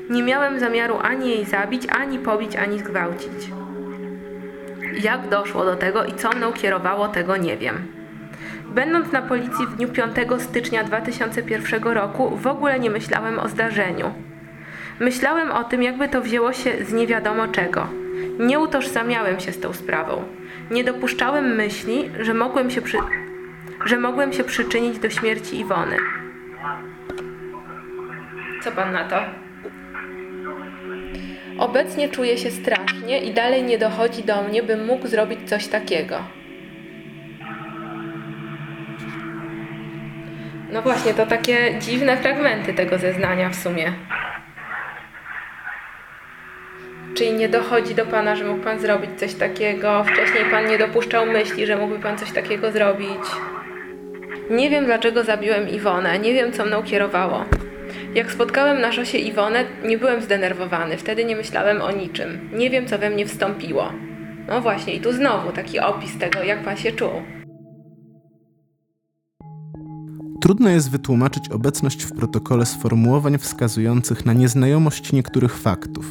Nie 0.10 0.24
miałem 0.24 0.60
zamiaru 0.60 0.98
ani 1.02 1.30
jej 1.30 1.46
zabić, 1.46 1.84
ani 1.90 2.20
pobić, 2.20 2.56
ani 2.56 2.80
zgwałcić. 2.80 3.50
Jak 5.04 5.30
doszło 5.30 5.66
do 5.66 5.76
tego 5.76 6.06
i 6.06 6.14
co 6.14 6.30
mną 6.30 6.54
kierowało, 6.54 7.08
tego 7.08 7.38
nie 7.38 7.58
wiem. 7.58 7.88
Będąc 8.66 9.12
na 9.12 9.22
policji 9.22 9.68
w 9.68 9.76
dniu 9.76 9.88
5 9.88 10.16
stycznia 10.38 10.84
2001 10.84 11.84
roku, 11.84 12.38
w 12.38 12.48
ogóle 12.48 12.80
nie 12.80 12.90
myślałem 12.90 13.40
o 13.40 13.50
zdarzeniu. 13.50 14.14
Myślałem 15.00 15.52
o 15.52 15.64
tym, 15.64 15.84
jakby 15.84 16.10
to 16.10 16.22
wzięło 16.22 16.54
się 16.54 16.86
z 16.86 16.94
nie 16.94 17.08
wiadomo 17.08 17.48
czego. 17.48 17.88
Nie 18.40 18.60
utożsamiałem 18.60 19.40
się 19.40 19.52
z 19.52 19.60
tą 19.60 19.74
sprawą. 19.74 20.24
Nie 20.72 20.84
dopuszczałem 20.84 21.56
myśli, 21.56 22.12
że 22.20 22.34
mogłem 22.34 22.72
się, 22.72 22.82
przy... 22.82 22.98
że 23.86 24.00
mogłem 24.00 24.34
się 24.34 24.44
przyczynić 24.44 25.00
do 25.00 25.10
śmierci 25.10 25.60
Iwony. 25.60 25.98
Co 28.64 28.72
pan 28.72 28.94
na 28.94 29.04
to? 29.10 29.16
Obecnie 31.58 32.10
czuję 32.10 32.38
się 32.38 32.52
strasznie 32.52 33.20
i 33.24 33.34
dalej 33.34 33.64
nie 33.64 33.78
dochodzi 33.78 34.24
do 34.24 34.44
mnie, 34.44 34.64
bym 34.64 34.86
mógł 34.86 35.08
zrobić 35.08 35.50
coś 35.50 35.68
takiego. 35.68 36.20
No 40.72 40.82
właśnie, 40.82 41.14
to 41.14 41.26
takie 41.26 41.80
dziwne 41.80 42.18
fragmenty 42.18 42.74
tego 42.74 42.98
zeznania 42.98 43.50
w 43.50 43.56
sumie. 43.56 43.94
Czyli 47.16 47.34
nie 47.34 47.50
dochodzi 47.50 47.96
do 47.96 48.06
pana, 48.06 48.36
że 48.36 48.46
mógł 48.46 48.64
pan 48.64 48.80
zrobić 48.80 49.10
coś 49.18 49.34
takiego? 49.34 50.04
Wcześniej 50.04 50.46
pan 50.52 50.68
nie 50.68 50.78
dopuszczał 50.78 51.26
myśli, 51.26 51.66
że 51.66 51.78
mógłby 51.78 52.00
pan 52.00 52.18
coś 52.18 52.32
takiego 52.32 52.72
zrobić? 52.72 53.22
Nie 54.50 54.70
wiem, 54.70 54.86
dlaczego 54.86 55.24
zabiłem 55.24 55.70
Iwonę, 55.70 56.20
nie 56.20 56.34
wiem, 56.34 56.52
co 56.52 56.66
mną 56.66 56.84
kierowało. 56.84 57.46
Jak 58.16 58.32
spotkałem 58.32 58.82
na 58.82 58.92
szosie 58.92 59.18
Iwonę, 59.18 59.66
nie 59.86 59.98
byłem 59.98 60.22
zdenerwowany, 60.22 60.98
wtedy 60.98 61.26
nie 61.26 61.36
myślałem 61.36 61.82
o 61.82 61.92
niczym. 61.92 62.50
Nie 62.54 62.70
wiem, 62.70 62.88
co 62.88 62.98
we 62.98 63.10
mnie 63.10 63.26
wstąpiło. 63.26 63.92
No 64.48 64.62
właśnie, 64.62 64.94
i 64.94 65.02
tu 65.02 65.12
znowu 65.12 65.52
taki 65.52 65.80
opis 65.80 66.18
tego, 66.18 66.44
jak 66.44 66.64
pan 66.64 66.78
się 66.78 66.92
czuł. 66.92 67.12
Trudno 70.42 70.70
jest 70.70 70.92
wytłumaczyć 70.92 71.50
obecność 71.52 72.04
w 72.04 72.16
protokole 72.16 72.66
sformułowań 72.66 73.38
wskazujących 73.38 74.26
na 74.26 74.34
nieznajomość 74.34 75.12
niektórych 75.12 75.58
faktów, 75.58 76.06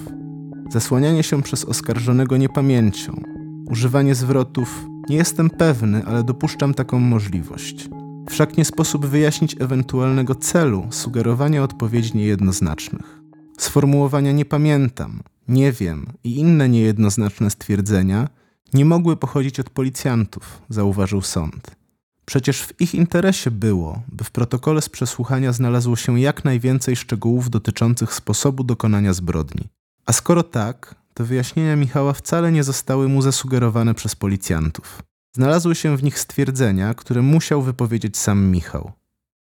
zasłanianie 0.73 1.23
się 1.23 1.43
przez 1.43 1.65
oskarżonego 1.65 2.37
niepamięcią, 2.37 3.23
używanie 3.71 4.15
zwrotów 4.15 4.87
nie 5.09 5.17
jestem 5.17 5.51
pewny, 5.51 6.05
ale 6.07 6.25
dopuszczam 6.25 6.75
taką 6.75 6.99
możliwość. 6.99 7.89
Wszak 8.29 8.57
nie 8.57 8.65
sposób 8.65 9.07
wyjaśnić 9.07 9.57
ewentualnego 9.61 10.35
celu 10.35 10.87
sugerowania 10.91 11.63
odpowiedzi 11.63 12.17
niejednoznacznych. 12.17 13.21
Sformułowania 13.59 14.33
nie 14.33 14.45
pamiętam, 14.45 15.23
nie 15.49 15.73
wiem 15.73 16.07
i 16.25 16.39
inne 16.39 16.69
niejednoznaczne 16.69 17.51
stwierdzenia 17.51 18.29
nie 18.75 18.85
mogły 18.85 19.17
pochodzić 19.17 19.61
od 19.61 19.71
policjantów, 19.71 20.63
zauważył 20.69 21.23
sąd. 21.23 21.77
Przecież 22.25 22.63
w 22.63 22.81
ich 22.81 22.95
interesie 22.95 23.51
było, 23.51 24.03
by 24.09 24.25
w 24.25 24.31
protokole 24.31 24.83
z 24.83 24.89
przesłuchania 24.89 25.53
znalazło 25.53 25.97
się 25.97 26.21
jak 26.21 26.45
najwięcej 26.45 26.97
szczegółów 26.97 27.51
dotyczących 27.51 28.15
sposobu 28.15 28.65
dokonania 28.65 29.13
zbrodni. 29.13 29.69
A 30.07 30.13
skoro 30.13 30.43
tak, 30.43 30.95
to 31.15 31.25
wyjaśnienia 31.25 31.77
Michała 31.77 32.13
wcale 32.13 32.53
nie 32.53 32.65
zostały 32.65 33.09
mu 33.09 33.23
zasugerowane 33.23 33.95
przez 33.95 34.17
policjantów. 34.17 35.03
Znalazły 35.33 35.75
się 35.75 35.97
w 35.97 36.03
nich 36.03 36.19
stwierdzenia, 36.19 36.95
które 36.95 37.23
musiał 37.23 37.63
wypowiedzieć 37.63 38.17
sam 38.17 38.51
Michał. 38.51 38.93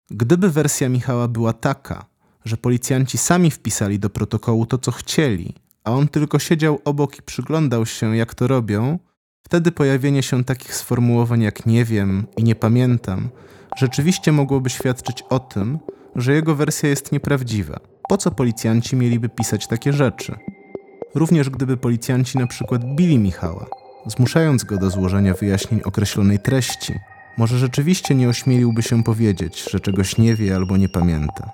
Gdyby 0.09 0.49
wersja 0.49 0.89
Michała 0.89 1.27
była 1.27 1.53
taka, 1.53 2.05
że 2.45 2.57
policjanci 2.57 3.17
sami 3.17 3.51
wpisali 3.51 3.99
do 3.99 4.09
protokołu 4.09 4.65
to, 4.65 4.77
co 4.77 4.91
chcieli, 4.91 5.55
a 5.83 5.91
on 5.91 6.07
tylko 6.07 6.39
siedział 6.39 6.79
obok 6.85 7.19
i 7.19 7.21
przyglądał 7.21 7.85
się, 7.85 8.17
jak 8.17 8.35
to 8.35 8.47
robią, 8.47 8.99
wtedy 9.45 9.71
pojawienie 9.71 10.23
się 10.23 10.43
takich 10.43 10.75
sformułowań 10.75 11.41
jak 11.41 11.65
nie 11.65 11.85
wiem 11.85 12.27
i 12.37 12.43
nie 12.43 12.55
pamiętam 12.55 13.29
rzeczywiście 13.77 14.31
mogłoby 14.31 14.69
świadczyć 14.69 15.23
o 15.29 15.39
tym, 15.39 15.79
że 16.15 16.33
jego 16.33 16.55
wersja 16.55 16.89
jest 16.89 17.11
nieprawdziwa. 17.11 17.79
Po 18.09 18.17
co 18.17 18.31
policjanci 18.31 18.95
mieliby 18.95 19.29
pisać 19.29 19.67
takie 19.67 19.93
rzeczy? 19.93 20.35
Również 21.15 21.49
gdyby 21.49 21.77
policjanci 21.77 22.37
na 22.37 22.47
przykład 22.47 22.95
bili 22.95 23.19
Michała, 23.19 23.65
zmuszając 24.05 24.63
go 24.63 24.77
do 24.77 24.89
złożenia 24.89 25.33
wyjaśnień 25.33 25.81
określonej 25.85 26.39
treści, 26.39 26.93
może 27.37 27.57
rzeczywiście 27.57 28.15
nie 28.15 28.29
ośmieliłby 28.29 28.83
się 28.83 29.03
powiedzieć, 29.03 29.65
że 29.71 29.79
czegoś 29.79 30.17
nie 30.17 30.35
wie 30.35 30.55
albo 30.55 30.77
nie 30.77 30.89
pamięta. 30.89 31.51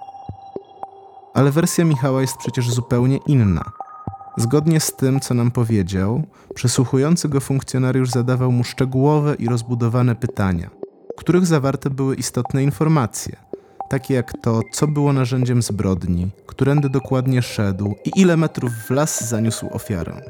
Ale 1.34 1.52
wersja 1.52 1.86
Michała 1.86 2.22
jest 2.22 2.38
przecież 2.38 2.72
zupełnie 2.72 3.18
inna. 3.28 3.72
Zgodnie 4.38 4.80
z 4.80 4.96
tym, 4.96 5.20
co 5.20 5.34
nam 5.34 5.52
powiedział, 5.52 6.24
przesłuchujący 6.56 7.30
go 7.30 7.40
funkcjonariusz 7.40 8.10
zadawał 8.10 8.52
mu 8.52 8.64
szczegółowe 8.64 9.36
i 9.36 9.48
rozbudowane 9.48 10.16
pytania, 10.16 10.70
w 11.16 11.20
których 11.20 11.46
zawarte 11.46 11.90
były 11.90 12.16
istotne 12.16 12.64
informacje, 12.64 13.36
takie 13.90 14.14
jak 14.14 14.34
to, 14.42 14.62
co 14.72 14.88
było 14.88 15.14
narzędziem 15.14 15.62
zbrodni, 15.62 16.30
którędy 16.46 16.90
dokładnie 16.90 17.42
szedł 17.42 17.96
i 18.06 18.22
ile 18.22 18.38
metrów 18.38 18.72
w 18.72 18.90
las 18.90 19.30
zaniósł 19.30 19.68
ofiarę. 19.72 20.22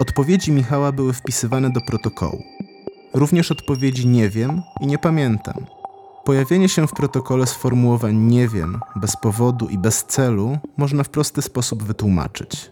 Odpowiedzi 0.00 0.52
Michała 0.52 0.92
były 0.92 1.12
wpisywane 1.12 1.70
do 1.70 1.80
protokołu. 1.80 2.42
Również 3.14 3.50
odpowiedzi 3.50 4.08
nie 4.08 4.28
wiem 4.28 4.62
i 4.80 4.86
nie 4.86 4.98
pamiętam. 4.98 5.66
Pojawienie 6.24 6.68
się 6.68 6.86
w 6.86 6.92
protokole 6.92 7.46
sformułowań 7.46 8.16
nie 8.16 8.48
wiem, 8.48 8.80
bez 8.96 9.16
powodu 9.16 9.68
i 9.68 9.78
bez 9.78 10.04
celu 10.04 10.58
można 10.76 11.04
w 11.04 11.08
prosty 11.08 11.42
sposób 11.42 11.82
wytłumaczyć. 11.82 12.70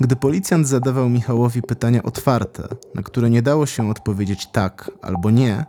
Gdy 0.00 0.16
policjant 0.16 0.68
zadawał 0.68 1.08
Michałowi 1.08 1.62
pytania 1.62 2.02
otwarte, 2.02 2.68
na 2.94 3.02
które 3.02 3.30
nie 3.30 3.42
dało 3.42 3.66
się 3.66 3.90
odpowiedzieć 3.90 4.46
tak 4.46 4.90
albo 5.02 5.30
nie, 5.30 5.64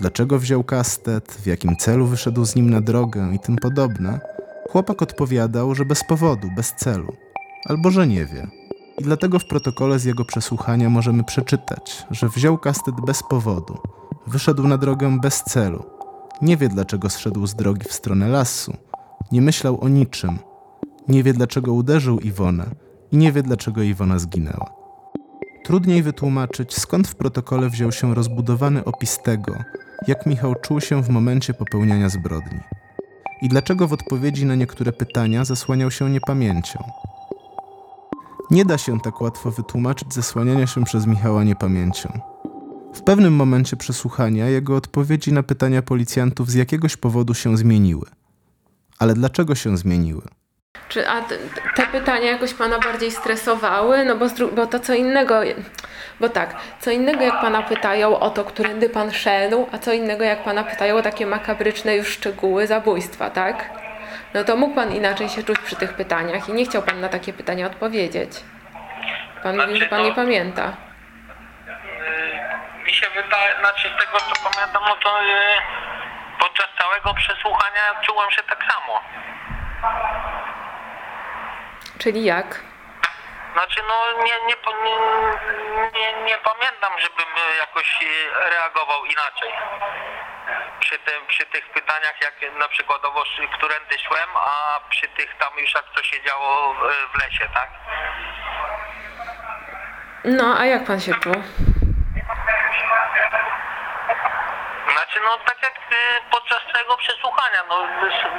dlaczego 0.00 0.38
wziął 0.38 0.64
kastet, 0.64 1.32
w 1.32 1.46
jakim 1.46 1.76
celu 1.76 2.06
wyszedł 2.06 2.44
z 2.44 2.56
nim 2.56 2.70
na 2.70 2.80
drogę 2.80 3.30
i 3.34 3.38
tym 3.38 3.56
podobne, 3.56 4.20
chłopak 4.70 5.02
odpowiadał, 5.02 5.74
że 5.74 5.84
bez 5.84 6.04
powodu, 6.04 6.48
bez 6.56 6.72
celu, 6.72 7.12
albo 7.64 7.90
że 7.90 8.06
nie 8.06 8.26
wie. 8.26 8.46
I 8.98 9.02
dlatego 9.02 9.38
w 9.38 9.44
protokole 9.44 9.98
z 9.98 10.04
jego 10.04 10.24
przesłuchania 10.24 10.90
możemy 10.90 11.24
przeczytać, 11.24 12.06
że 12.10 12.28
wziął 12.28 12.58
kastet 12.58 12.94
bez 13.06 13.22
powodu, 13.22 13.78
wyszedł 14.26 14.68
na 14.68 14.78
drogę 14.78 15.18
bez 15.20 15.42
celu, 15.42 15.84
nie 16.42 16.56
wie 16.56 16.68
dlaczego 16.68 17.10
zszedł 17.10 17.46
z 17.46 17.54
drogi 17.54 17.88
w 17.88 17.92
stronę 17.92 18.28
lasu, 18.28 18.76
nie 19.32 19.42
myślał 19.42 19.80
o 19.80 19.88
niczym, 19.88 20.38
nie 21.08 21.22
wie 21.22 21.32
dlaczego 21.32 21.72
uderzył 21.72 22.20
Iwonę. 22.20 22.66
I 23.12 23.16
nie 23.16 23.32
wie 23.32 23.42
dlaczego 23.42 23.82
Iwona 23.82 24.18
zginęła. 24.18 24.70
Trudniej 25.64 26.02
wytłumaczyć, 26.02 26.74
skąd 26.74 27.08
w 27.08 27.14
protokole 27.14 27.70
wziął 27.70 27.92
się 27.92 28.14
rozbudowany 28.14 28.84
opis 28.84 29.18
tego, 29.18 29.52
jak 30.06 30.26
Michał 30.26 30.54
czuł 30.54 30.80
się 30.80 31.02
w 31.02 31.08
momencie 31.08 31.54
popełniania 31.54 32.08
zbrodni. 32.08 32.60
I 33.42 33.48
dlaczego 33.48 33.88
w 33.88 33.92
odpowiedzi 33.92 34.46
na 34.46 34.54
niektóre 34.54 34.92
pytania 34.92 35.44
zasłaniał 35.44 35.90
się 35.90 36.10
niepamięcią. 36.10 36.84
Nie 38.50 38.64
da 38.64 38.78
się 38.78 39.00
tak 39.00 39.20
łatwo 39.20 39.50
wytłumaczyć 39.50 40.14
zasłaniania 40.14 40.66
się 40.66 40.84
przez 40.84 41.06
Michała 41.06 41.44
niepamięcią. 41.44 42.20
W 42.94 43.02
pewnym 43.02 43.34
momencie 43.34 43.76
przesłuchania 43.76 44.48
jego 44.48 44.76
odpowiedzi 44.76 45.32
na 45.32 45.42
pytania 45.42 45.82
policjantów 45.82 46.50
z 46.50 46.54
jakiegoś 46.54 46.96
powodu 46.96 47.34
się 47.34 47.56
zmieniły. 47.56 48.06
Ale 48.98 49.14
dlaczego 49.14 49.54
się 49.54 49.76
zmieniły? 49.76 50.22
Czy 50.88 51.08
a 51.08 51.22
te 51.76 51.86
pytania 51.86 52.30
jakoś 52.30 52.54
pana 52.54 52.78
bardziej 52.78 53.10
stresowały? 53.10 54.04
No 54.04 54.16
bo, 54.16 54.26
bo 54.52 54.66
to 54.66 54.80
co 54.80 54.94
innego, 54.94 55.40
bo 56.20 56.28
tak, 56.28 56.56
co 56.80 56.90
innego 56.90 57.24
jak 57.24 57.40
pana 57.40 57.62
pytają 57.62 58.18
o 58.18 58.30
to, 58.30 58.44
którędy 58.44 58.90
pan 58.90 59.12
szedł, 59.12 59.68
a 59.72 59.78
co 59.78 59.92
innego 59.92 60.24
jak 60.24 60.44
pana 60.44 60.64
pytają 60.64 60.96
o 60.96 61.02
takie 61.02 61.26
makabryczne 61.26 61.96
już 61.96 62.08
szczegóły 62.08 62.66
zabójstwa, 62.66 63.30
tak? 63.30 63.70
No 64.34 64.44
to 64.44 64.56
mógł 64.56 64.74
pan 64.74 64.92
inaczej 64.92 65.28
się 65.28 65.42
czuć 65.42 65.58
przy 65.58 65.76
tych 65.76 65.92
pytaniach 65.92 66.48
i 66.48 66.52
nie 66.52 66.64
chciał 66.64 66.82
pan 66.82 67.00
na 67.00 67.08
takie 67.08 67.32
pytania 67.32 67.66
odpowiedzieć. 67.66 68.30
Pan 69.42 69.56
mówi, 69.56 69.80
że 69.80 69.86
pan 69.86 70.02
nie 70.02 70.12
pamięta. 70.12 70.72
Yy, 72.78 72.84
mi 72.84 72.92
się 72.94 73.06
wydaje, 73.06 73.54
znaczy 73.60 73.88
z 73.96 74.04
tego 74.04 74.18
co 74.18 74.50
pamiętam, 74.50 74.82
no 74.88 74.96
to 74.96 75.22
yy, 75.22 75.32
podczas 76.40 76.66
całego 76.78 77.14
przesłuchania 77.14 77.82
czułem 78.02 78.30
się 78.30 78.42
tak 78.42 78.58
samo. 78.72 79.00
Czyli 81.98 82.24
jak? 82.24 82.60
Znaczy, 83.52 83.80
no 83.88 84.22
nie, 84.24 84.32
nie, 84.46 84.56
nie, 84.84 84.96
nie, 86.00 86.22
nie 86.22 86.38
pamiętam, 86.38 86.92
żebym 86.98 87.28
e, 87.36 87.56
jakoś 87.56 88.02
e, 88.02 88.50
reagował 88.50 89.04
inaczej. 89.04 89.52
Przy, 90.80 90.98
tym, 90.98 91.26
przy 91.26 91.46
tych 91.46 91.70
pytaniach, 91.70 92.14
jak 92.20 92.58
na 92.58 92.68
przykładowo, 92.68 93.24
którędy 93.56 93.98
szłem, 93.98 94.28
a 94.34 94.80
przy 94.90 95.08
tych 95.08 95.36
tam 95.38 95.58
już 95.58 95.74
jak 95.74 95.84
to 95.94 96.02
się 96.02 96.22
działo 96.22 96.74
w, 96.74 97.12
w 97.12 97.18
lesie, 97.18 97.48
tak? 97.54 97.70
No, 100.24 100.58
a 100.58 100.66
jak 100.66 100.84
pan 100.84 101.00
się 101.00 101.14
czuł? 101.14 101.42
Znaczy, 105.18 105.30
no 105.38 105.44
tak 105.46 105.62
jak 105.62 105.76
e, 105.92 106.30
podczas 106.30 106.58
tego 106.72 106.96
przesłuchania, 106.96 107.64
no 107.68 107.74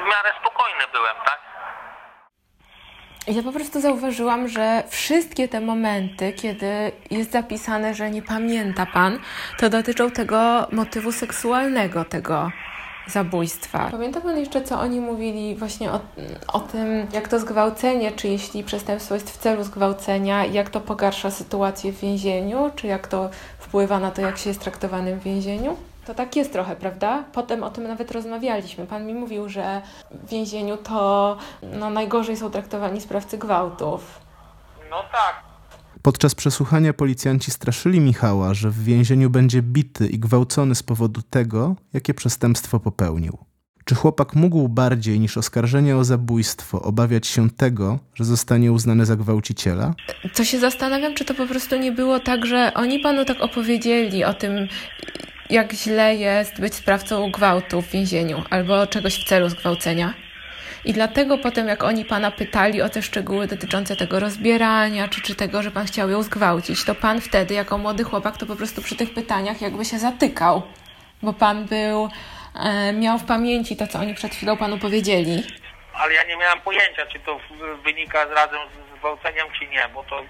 w 0.04 0.10
miarę 0.10 0.32
spokojny 0.42 0.84
byłem, 0.94 1.16
tak? 1.26 1.40
Ja 3.28 3.44
po 3.44 3.52
prostu 3.52 3.82
zauważyłam, 3.82 4.48
że 4.48 4.84
wszystkie 4.90 5.48
te 5.48 5.62
momenty, 5.62 6.34
kiedy 6.34 6.92
jest 7.12 7.32
zapisane, 7.32 7.94
że 7.94 8.10
nie 8.10 8.22
pamięta 8.22 8.86
pan, 8.86 9.20
to 9.58 9.70
dotyczą 9.70 10.12
tego 10.12 10.68
motywu 10.72 11.12
seksualnego, 11.12 12.06
tego 12.06 12.52
zabójstwa. 13.08 13.88
Pamięta 13.92 14.22
pan 14.22 14.38
jeszcze, 14.38 14.62
co 14.62 14.80
oni 14.80 15.02
mówili 15.02 15.56
właśnie 15.56 15.92
o, 15.92 16.00
o 16.54 16.60
tym, 16.60 17.08
jak 17.14 17.28
to 17.28 17.40
zgwałcenie, 17.40 18.12
czy 18.12 18.28
jeśli 18.28 18.64
przestępstwo 18.64 19.14
jest 19.14 19.32
w 19.32 19.38
celu 19.38 19.64
zgwałcenia, 19.64 20.46
jak 20.46 20.70
to 20.70 20.82
pogarsza 20.82 21.32
sytuację 21.32 21.92
w 21.92 22.00
więzieniu, 22.00 22.72
czy 22.76 22.88
jak 22.88 23.08
to 23.08 23.30
wpływa 23.60 24.00
na 24.00 24.12
to, 24.12 24.22
jak 24.22 24.38
się 24.38 24.50
jest 24.50 24.62
traktowanym 24.62 25.20
w 25.20 25.24
więzieniu? 25.24 25.89
To 26.10 26.16
tak 26.16 26.36
jest 26.36 26.54
trochę, 26.54 26.76
prawda? 26.76 27.24
Potem 27.34 27.64
o 27.64 27.70
tym 27.70 27.84
nawet 27.84 28.12
rozmawialiśmy. 28.12 28.88
Pan 28.88 29.06
mi 29.06 29.14
mówił, 29.14 29.50
że 29.50 29.82
w 30.12 30.30
więzieniu 30.30 30.78
to 30.78 31.38
no, 31.80 31.90
najgorzej 31.90 32.38
są 32.38 32.50
traktowani 32.50 33.02
sprawcy 33.02 33.38
gwałtów. 33.38 34.20
No 34.90 34.98
tak. 35.12 35.44
Podczas 36.02 36.36
przesłuchania 36.36 36.94
policjanci 36.94 37.52
straszyli 37.52 38.00
Michała, 38.00 38.54
że 38.54 38.70
w 38.70 38.84
więzieniu 38.84 39.30
będzie 39.30 39.62
bity 39.62 40.08
i 40.08 40.20
gwałcony 40.20 40.76
z 40.76 40.84
powodu 40.84 41.22
tego, 41.30 41.76
jakie 41.94 42.14
przestępstwo 42.14 42.80
popełnił. 42.80 43.38
Czy 43.86 43.96
chłopak 43.96 44.36
mógł 44.36 44.68
bardziej 44.68 45.20
niż 45.20 45.38
oskarżenie 45.38 45.98
o 45.98 46.04
zabójstwo 46.04 46.82
obawiać 46.82 47.28
się 47.28 47.50
tego, 47.50 48.00
że 48.14 48.26
zostanie 48.26 48.72
uznany 48.72 49.06
za 49.06 49.16
gwałciciela? 49.16 49.94
To 50.36 50.44
się 50.44 50.60
zastanawiam, 50.60 51.16
czy 51.16 51.26
to 51.26 51.34
po 51.34 51.48
prostu 51.48 51.78
nie 51.78 51.92
było 51.92 52.20
tak, 52.20 52.46
że 52.46 52.72
oni 52.76 53.00
panu 53.00 53.26
tak 53.26 53.42
opowiedzieli 53.42 54.24
o 54.24 54.34
tym, 54.34 54.68
jak 55.50 55.74
źle 55.74 56.16
jest 56.16 56.62
być 56.62 56.76
sprawcą 56.76 57.32
gwałtu 57.32 57.82
w 57.82 57.90
więzieniu 57.92 58.44
albo 58.50 58.88
czegoś 58.88 59.16
w 59.16 59.28
celu 59.28 59.50
zgwałcenia. 59.50 60.14
I 60.86 60.94
dlatego 60.94 61.38
potem, 61.38 61.68
jak 61.68 61.84
oni 61.84 62.06
pana 62.06 62.32
pytali 62.32 62.82
o 62.82 62.90
te 62.90 63.02
szczegóły 63.02 63.48
dotyczące 63.48 63.96
tego 63.96 64.20
rozbierania, 64.20 65.08
czy, 65.08 65.22
czy 65.22 65.36
tego, 65.36 65.64
że 65.64 65.72
pan 65.72 65.86
chciał 65.86 66.10
ją 66.10 66.24
zgwałcić, 66.24 66.84
to 66.84 66.96
pan 66.96 67.22
wtedy, 67.22 67.54
jako 67.54 67.78
młody 67.78 68.04
chłopak, 68.04 68.38
to 68.38 68.46
po 68.46 68.56
prostu 68.56 68.82
przy 68.82 68.96
tych 68.96 69.14
pytaniach 69.14 69.62
jakby 69.62 69.86
się 69.86 70.00
zatykał, 70.00 70.62
bo 71.22 71.34
pan 71.34 71.66
był, 71.66 72.10
e, 72.56 72.94
miał 72.94 73.18
w 73.18 73.26
pamięci 73.26 73.78
to, 73.78 73.88
co 73.88 74.00
oni 74.00 74.14
przed 74.14 74.36
chwilą 74.36 74.58
panu 74.58 74.78
powiedzieli. 74.78 75.44
Ale 75.94 76.14
ja 76.14 76.24
nie 76.24 76.38
miałem 76.38 76.62
pojęcia, 76.62 77.06
czy 77.06 77.20
to 77.20 77.40
wynika 77.84 78.28
z 78.28 78.32
razem 78.32 78.60
z 78.70 78.98
zgwałceniem, 78.98 79.48
czy 79.60 79.68
nie, 79.68 79.90
bo 79.94 80.04
to 80.04 80.22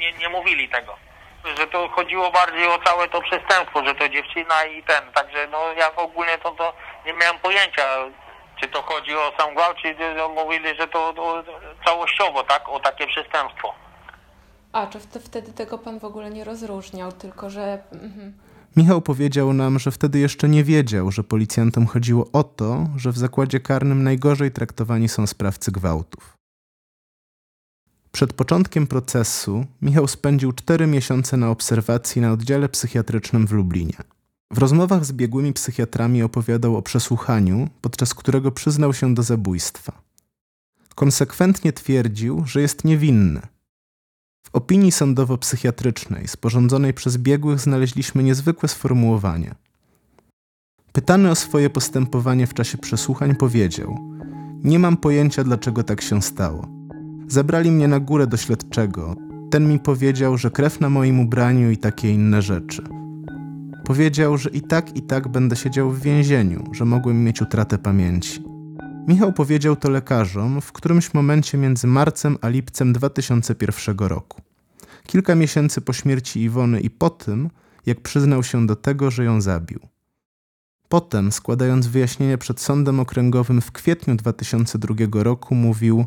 nie, 0.00 0.12
nie 0.12 0.28
mówili 0.28 0.68
tego. 0.68 1.09
Że 1.58 1.66
to 1.66 1.88
chodziło 1.88 2.30
bardziej 2.30 2.66
o 2.66 2.78
całe 2.84 3.08
to 3.08 3.22
przestępstwo, 3.22 3.84
że 3.84 3.94
to 3.94 4.08
dziewczyna 4.08 4.64
i 4.64 4.82
ten, 4.82 5.12
także 5.14 5.48
no 5.50 5.58
ja 5.78 5.96
ogólnie 5.96 6.38
to, 6.42 6.50
to 6.50 6.72
nie 7.06 7.12
miałem 7.12 7.38
pojęcia, 7.38 7.82
czy 8.60 8.68
to 8.68 8.82
chodzi 8.82 9.14
o 9.14 9.32
sam 9.38 9.54
gwałt, 9.54 9.76
czy 9.82 9.96
no, 10.16 10.28
mówili, 10.28 10.68
że 10.80 10.88
to, 10.88 11.12
to 11.12 11.44
całościowo, 11.84 12.42
tak, 12.44 12.68
o 12.68 12.80
takie 12.80 13.06
przestępstwo. 13.06 13.74
A, 14.72 14.86
czy 14.86 14.98
wt- 14.98 15.20
wtedy 15.22 15.52
tego 15.52 15.78
pan 15.78 15.98
w 16.00 16.04
ogóle 16.04 16.30
nie 16.30 16.44
rozróżniał, 16.44 17.12
tylko 17.12 17.50
że... 17.50 17.78
Mhm. 17.92 18.32
Michał 18.76 19.00
powiedział 19.00 19.52
nam, 19.52 19.78
że 19.78 19.90
wtedy 19.90 20.18
jeszcze 20.18 20.48
nie 20.48 20.64
wiedział, 20.64 21.10
że 21.10 21.22
policjantom 21.24 21.86
chodziło 21.86 22.26
o 22.32 22.44
to, 22.44 22.76
że 22.96 23.10
w 23.10 23.18
zakładzie 23.18 23.60
karnym 23.60 24.02
najgorzej 24.02 24.50
traktowani 24.50 25.08
są 25.08 25.26
sprawcy 25.26 25.72
gwałtów. 25.72 26.39
Przed 28.12 28.32
początkiem 28.32 28.86
procesu 28.86 29.64
Michał 29.82 30.08
spędził 30.08 30.52
cztery 30.52 30.86
miesiące 30.86 31.36
na 31.36 31.50
obserwacji 31.50 32.22
na 32.22 32.32
oddziale 32.32 32.68
psychiatrycznym 32.68 33.46
w 33.46 33.52
Lublinie. 33.52 33.96
W 34.50 34.58
rozmowach 34.58 35.04
z 35.04 35.12
biegłymi 35.12 35.52
psychiatrami 35.52 36.22
opowiadał 36.22 36.76
o 36.76 36.82
przesłuchaniu, 36.82 37.68
podczas 37.80 38.14
którego 38.14 38.52
przyznał 38.52 38.94
się 38.94 39.14
do 39.14 39.22
zabójstwa. 39.22 40.02
Konsekwentnie 40.94 41.72
twierdził, 41.72 42.46
że 42.46 42.60
jest 42.60 42.84
niewinny. 42.84 43.40
W 44.46 44.54
opinii 44.54 44.92
sądowo-psychiatrycznej 44.92 46.28
sporządzonej 46.28 46.94
przez 46.94 47.16
biegłych 47.16 47.60
znaleźliśmy 47.60 48.22
niezwykłe 48.22 48.68
sformułowanie. 48.68 49.54
Pytany 50.92 51.30
o 51.30 51.34
swoje 51.34 51.70
postępowanie 51.70 52.46
w 52.46 52.54
czasie 52.54 52.78
przesłuchań 52.78 53.36
powiedział: 53.36 53.98
Nie 54.64 54.78
mam 54.78 54.96
pojęcia, 54.96 55.44
dlaczego 55.44 55.82
tak 55.82 56.02
się 56.02 56.22
stało. 56.22 56.79
Zabrali 57.30 57.70
mnie 57.70 57.88
na 57.88 58.00
górę 58.00 58.26
do 58.26 58.36
śledczego. 58.36 59.16
Ten 59.50 59.68
mi 59.68 59.78
powiedział, 59.78 60.38
że 60.38 60.50
krew 60.50 60.80
na 60.80 60.90
moim 60.90 61.20
ubraniu 61.20 61.70
i 61.70 61.76
takie 61.76 62.14
inne 62.14 62.42
rzeczy. 62.42 62.82
Powiedział, 63.84 64.38
że 64.38 64.50
i 64.50 64.60
tak, 64.60 64.96
i 64.96 65.02
tak 65.02 65.28
będę 65.28 65.56
siedział 65.56 65.90
w 65.90 66.00
więzieniu, 66.00 66.64
że 66.72 66.84
mogłem 66.84 67.24
mieć 67.24 67.42
utratę 67.42 67.78
pamięci. 67.78 68.42
Michał 69.08 69.32
powiedział 69.32 69.76
to 69.76 69.90
lekarzom 69.90 70.60
w 70.60 70.72
którymś 70.72 71.14
momencie 71.14 71.58
między 71.58 71.86
marcem 71.86 72.38
a 72.40 72.48
lipcem 72.48 72.92
2001 72.92 73.98
roku. 73.98 74.42
Kilka 75.06 75.34
miesięcy 75.34 75.80
po 75.80 75.92
śmierci 75.92 76.42
Iwony 76.42 76.80
i 76.80 76.90
po 76.90 77.10
tym, 77.10 77.50
jak 77.86 78.00
przyznał 78.00 78.42
się 78.42 78.66
do 78.66 78.76
tego, 78.76 79.10
że 79.10 79.24
ją 79.24 79.40
zabił. 79.40 79.80
Potem, 80.88 81.32
składając 81.32 81.86
wyjaśnienie 81.86 82.38
przed 82.38 82.60
sądem 82.60 83.00
okręgowym 83.00 83.60
w 83.60 83.72
kwietniu 83.72 84.14
2002 84.14 84.94
roku, 85.22 85.54
mówił: 85.54 86.06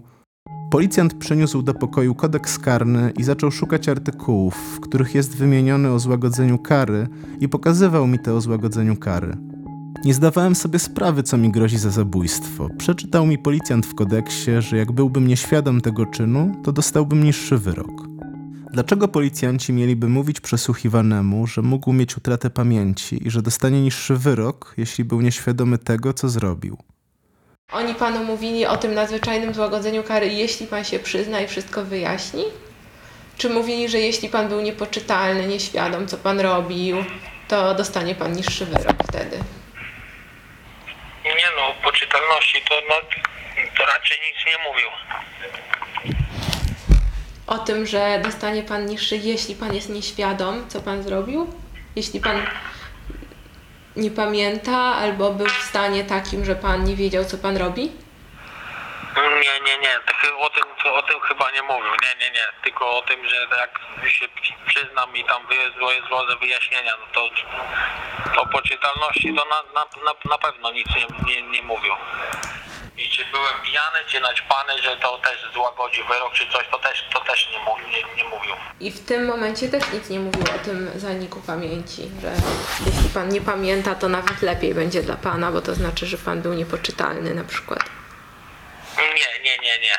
Policjant 0.74 1.14
przyniósł 1.14 1.62
do 1.62 1.74
pokoju 1.74 2.16
kodeks 2.16 2.60
karny 2.60 3.14
i 3.18 3.24
zaczął 3.24 3.52
szukać 3.52 3.90
artykułów, 3.90 4.56
w 4.76 4.80
których 4.80 5.16
jest 5.16 5.38
wymieniony 5.38 5.92
o 5.92 6.00
złagodzeniu 6.00 6.58
kary, 6.58 7.08
i 7.40 7.50
pokazywał 7.50 8.08
mi 8.08 8.20
te 8.20 8.34
o 8.34 8.42
złagodzeniu 8.42 8.96
kary. 8.96 9.38
Nie 10.06 10.14
zdawałem 10.14 10.56
sobie 10.56 10.80
sprawy, 10.80 11.24
co 11.24 11.38
mi 11.38 11.52
grozi 11.52 11.78
za 11.78 11.90
zabójstwo. 11.90 12.70
Przeczytał 12.78 13.26
mi 13.26 13.38
policjant 13.38 13.86
w 13.86 13.96
kodeksie, 13.96 14.52
że 14.60 14.78
jak 14.78 14.92
byłbym 14.92 15.28
nieświadom 15.28 15.82
tego 15.82 16.06
czynu, 16.06 16.52
to 16.64 16.72
dostałbym 16.72 17.24
niższy 17.24 17.58
wyrok. 17.58 18.08
Dlaczego 18.72 19.08
policjanci 19.08 19.74
mieliby 19.74 20.10
mówić 20.10 20.42
przesłuchiwanemu, 20.42 21.48
że 21.48 21.62
mógł 21.62 21.94
mieć 21.94 22.18
utratę 22.18 22.50
pamięci 22.50 23.28
i 23.28 23.32
że 23.32 23.42
dostanie 23.42 23.82
niższy 23.82 24.16
wyrok, 24.16 24.74
jeśli 24.78 25.04
był 25.04 25.22
nieświadomy 25.22 25.78
tego, 25.78 26.14
co 26.14 26.30
zrobił? 26.30 26.78
Oni 27.74 27.96
panu 27.96 28.24
mówili 28.24 28.66
o 28.66 28.78
tym 28.78 28.94
nadzwyczajnym 28.94 29.54
złagodzeniu 29.54 30.04
kary, 30.04 30.28
jeśli 30.28 30.68
pan 30.68 30.84
się 30.84 31.00
przyzna 31.00 31.42
i 31.42 31.48
wszystko 31.48 31.84
wyjaśni? 31.84 32.44
Czy 33.38 33.50
mówili, 33.50 33.90
że 33.90 34.00
jeśli 34.00 34.30
pan 34.30 34.50
był 34.50 34.62
niepoczytalny, 34.62 35.48
nieświadom, 35.48 36.08
co 36.08 36.18
pan 36.18 36.40
robił, 36.40 37.06
to 37.48 37.76
dostanie 37.76 38.16
pan 38.16 38.32
niższy 38.32 38.66
wyrok 38.66 38.96
wtedy? 39.10 39.40
Nie 41.26 41.50
no, 41.58 41.68
o 41.68 41.74
poczytalności 41.84 42.62
to, 42.70 42.76
no, 42.90 42.96
to 43.78 43.86
raczej 43.86 44.18
nic 44.28 44.46
nie 44.48 44.70
mówił. 44.70 44.88
O 47.48 47.58
tym, 47.58 47.86
że 47.86 48.20
dostanie 48.24 48.64
pan 48.64 48.86
niższy, 48.86 49.18
jeśli 49.18 49.56
pan 49.56 49.76
jest 49.76 49.90
nieświadom, 49.90 50.70
co 50.70 50.82
pan 50.82 51.04
zrobił? 51.04 51.54
Jeśli 51.96 52.20
pan 52.20 52.46
nie 53.96 54.12
pamięta 54.12 54.78
albo 54.78 55.34
był 55.34 55.48
w 55.48 55.70
stanie 55.70 56.04
takim, 56.04 56.46
że 56.46 56.56
pan 56.56 56.84
nie 56.84 56.96
wiedział, 56.96 57.26
co 57.26 57.38
pan 57.38 57.58
robi? 57.58 57.92
Nie, 59.16 59.60
nie, 59.60 59.78
nie, 59.78 60.00
chy- 60.22 60.38
o 60.38 60.50
tym, 60.50 60.64
o 60.94 61.02
tym 61.02 61.20
chyba 61.20 61.52
nie 61.52 61.62
mówił, 61.62 61.92
nie, 62.04 62.26
nie, 62.26 62.32
nie, 62.32 62.46
tylko 62.64 62.98
o 62.98 63.02
tym, 63.02 63.28
że 63.30 63.36
jak 63.36 63.80
się 64.12 64.28
przy- 64.28 64.54
przyznam 64.68 65.16
i 65.16 65.24
tam 65.26 65.48
wy- 65.48 65.72
złożę 66.10 66.36
wyjaśnienia, 66.38 66.94
no 67.00 67.06
to 67.14 67.30
o 68.42 68.46
poczytalności 68.48 69.36
to 69.36 69.46
na, 69.46 69.64
na, 69.74 69.86
na, 70.06 70.14
na 70.30 70.38
pewno 70.38 70.72
nic 70.72 70.88
nie, 70.96 71.06
nie, 71.36 71.42
nie 71.42 71.62
mówił. 71.62 71.94
I 72.98 73.10
czy 73.10 73.26
byłem 73.26 73.54
pijany, 73.64 73.98
czy 74.08 74.20
naćpany, 74.20 74.82
że 74.82 74.98
to 74.98 75.18
też 75.18 75.46
złagodzi 75.54 76.04
wyrok, 76.04 76.34
czy 76.34 76.48
coś, 76.52 76.68
to 76.72 76.80
też, 76.80 77.06
to 77.14 77.20
też 77.22 77.50
nie, 77.52 77.60
mówił, 77.60 77.88
nie, 77.88 78.24
nie 78.24 78.30
mówił. 78.30 78.54
I 78.80 78.92
w 78.92 79.06
tym 79.06 79.26
momencie 79.26 79.70
też 79.70 79.84
nic 79.94 80.10
nie 80.10 80.20
mówił 80.20 80.44
o 80.56 80.66
tym 80.66 80.92
zaniku 81.00 81.42
pamięci, 81.48 82.02
że 82.22 82.32
jeśli 82.86 83.10
pan 83.14 83.30
nie 83.30 83.42
pamięta, 83.42 83.96
to 83.96 84.10
nawet 84.10 84.42
lepiej 84.42 84.74
będzie 84.74 85.02
dla 85.02 85.16
pana, 85.16 85.52
bo 85.52 85.62
to 85.62 85.76
znaczy, 85.76 86.06
że 86.06 86.18
pan 86.18 86.42
był 86.42 86.54
niepoczytalny 86.54 87.34
na 87.34 87.44
przykład. 87.44 87.80
Nie, 88.98 89.44
nie, 89.44 89.58
nie, 89.58 89.80
nie. 89.80 89.98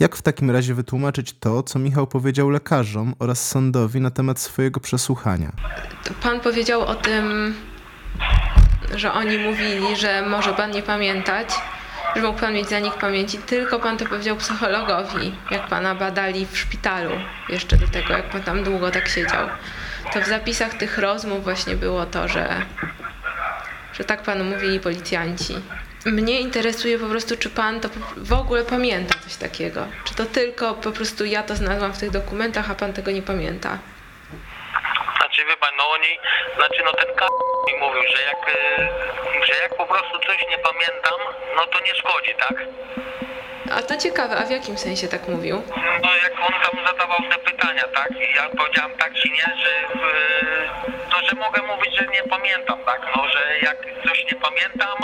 Jak 0.00 0.16
w 0.16 0.22
takim 0.22 0.50
razie 0.50 0.74
wytłumaczyć 0.74 1.38
to, 1.40 1.62
co 1.62 1.78
Michał 1.78 2.06
powiedział 2.06 2.50
lekarzom 2.50 3.14
oraz 3.18 3.48
sądowi 3.48 4.00
na 4.00 4.10
temat 4.10 4.40
swojego 4.40 4.80
przesłuchania? 4.80 5.52
To 6.04 6.14
pan 6.14 6.40
powiedział 6.40 6.80
o 6.80 6.94
tym, 6.94 7.54
że 8.94 9.12
oni 9.12 9.38
mówili, 9.38 9.96
że 9.96 10.22
może 10.26 10.52
pan 10.52 10.70
nie 10.70 10.82
pamiętać, 10.82 11.48
że 12.16 12.22
mógł 12.22 12.40
pan 12.40 12.54
mieć 12.54 12.68
zanik 12.68 12.94
pamięci, 12.94 13.38
tylko 13.38 13.78
pan 13.78 13.98
to 13.98 14.06
powiedział 14.06 14.36
psychologowi, 14.36 15.34
jak 15.50 15.66
pana 15.68 15.94
badali 15.94 16.46
w 16.46 16.58
szpitalu, 16.58 17.10
jeszcze 17.48 17.76
do 17.76 17.88
tego, 17.88 18.12
jak 18.12 18.30
pan 18.30 18.42
tam 18.42 18.64
długo 18.64 18.90
tak 18.90 19.08
siedział. 19.08 19.48
To 20.12 20.20
w 20.20 20.26
zapisach 20.26 20.74
tych 20.74 20.98
rozmów 20.98 21.44
właśnie 21.44 21.76
było 21.76 22.06
to, 22.06 22.28
że, 22.28 22.62
że 23.92 24.04
tak 24.04 24.22
panu 24.22 24.44
mówili 24.44 24.80
policjanci. 24.80 25.54
Mnie 26.06 26.40
interesuje 26.40 26.98
po 26.98 27.06
prostu, 27.06 27.36
czy 27.36 27.50
pan 27.50 27.80
to 27.80 27.88
w 28.16 28.32
ogóle 28.32 28.64
pamięta 28.64 29.14
coś 29.24 29.36
takiego. 29.36 29.86
Czy 30.04 30.14
to 30.14 30.24
tylko 30.24 30.74
po 30.74 30.92
prostu 30.92 31.24
ja 31.24 31.42
to 31.42 31.56
znalazłam 31.56 31.92
w 31.92 31.98
tych 31.98 32.10
dokumentach, 32.10 32.70
a 32.70 32.74
pan 32.74 32.92
tego 32.92 33.10
nie 33.10 33.22
pamięta. 33.22 33.78
Znaczy 35.16 35.44
wie 35.44 35.56
pan, 35.56 35.70
no 35.78 35.90
oni, 35.90 36.18
znaczy 36.56 36.82
no 36.84 36.92
ten 36.92 37.14
k 37.16 37.26
mi 37.66 37.78
mówił, 37.78 38.02
że 38.02 38.22
jak, 38.22 38.48
y, 38.48 39.46
że 39.46 39.62
jak 39.62 39.76
po 39.76 39.86
prostu 39.86 40.18
coś 40.26 40.38
nie 40.50 40.58
pamiętam, 40.58 41.18
no 41.56 41.66
to 41.66 41.80
nie 41.80 41.94
szkodzi, 41.94 42.34
tak? 42.38 42.54
A 43.70 43.82
to 43.82 43.96
ciekawe, 43.96 44.36
a 44.36 44.46
w 44.46 44.50
jakim 44.50 44.78
sensie 44.78 45.08
tak 45.08 45.28
mówił? 45.28 45.62
No 46.02 46.08
jak 46.22 46.32
on 46.40 46.52
tam 46.62 46.86
zadawał 46.86 47.18
te 47.30 47.38
pytania, 47.38 47.82
tak? 47.94 48.10
I 48.10 48.36
ja 48.36 48.48
powiedziałem 48.58 48.92
tak 48.98 49.12
czy 49.14 49.28
nie, 49.28 49.56
że 49.62 49.70
no, 51.10 51.16
że 51.28 51.34
mogę 51.36 51.62
mówić, 51.62 51.96
że 51.96 52.06
nie 52.06 52.22
pamiętam, 52.30 52.78
tak? 52.86 53.00
No, 53.16 53.28
że 53.28 53.58
jak 53.62 53.76
coś 54.08 54.24
nie 54.32 54.38
pamiętam, 54.40 54.96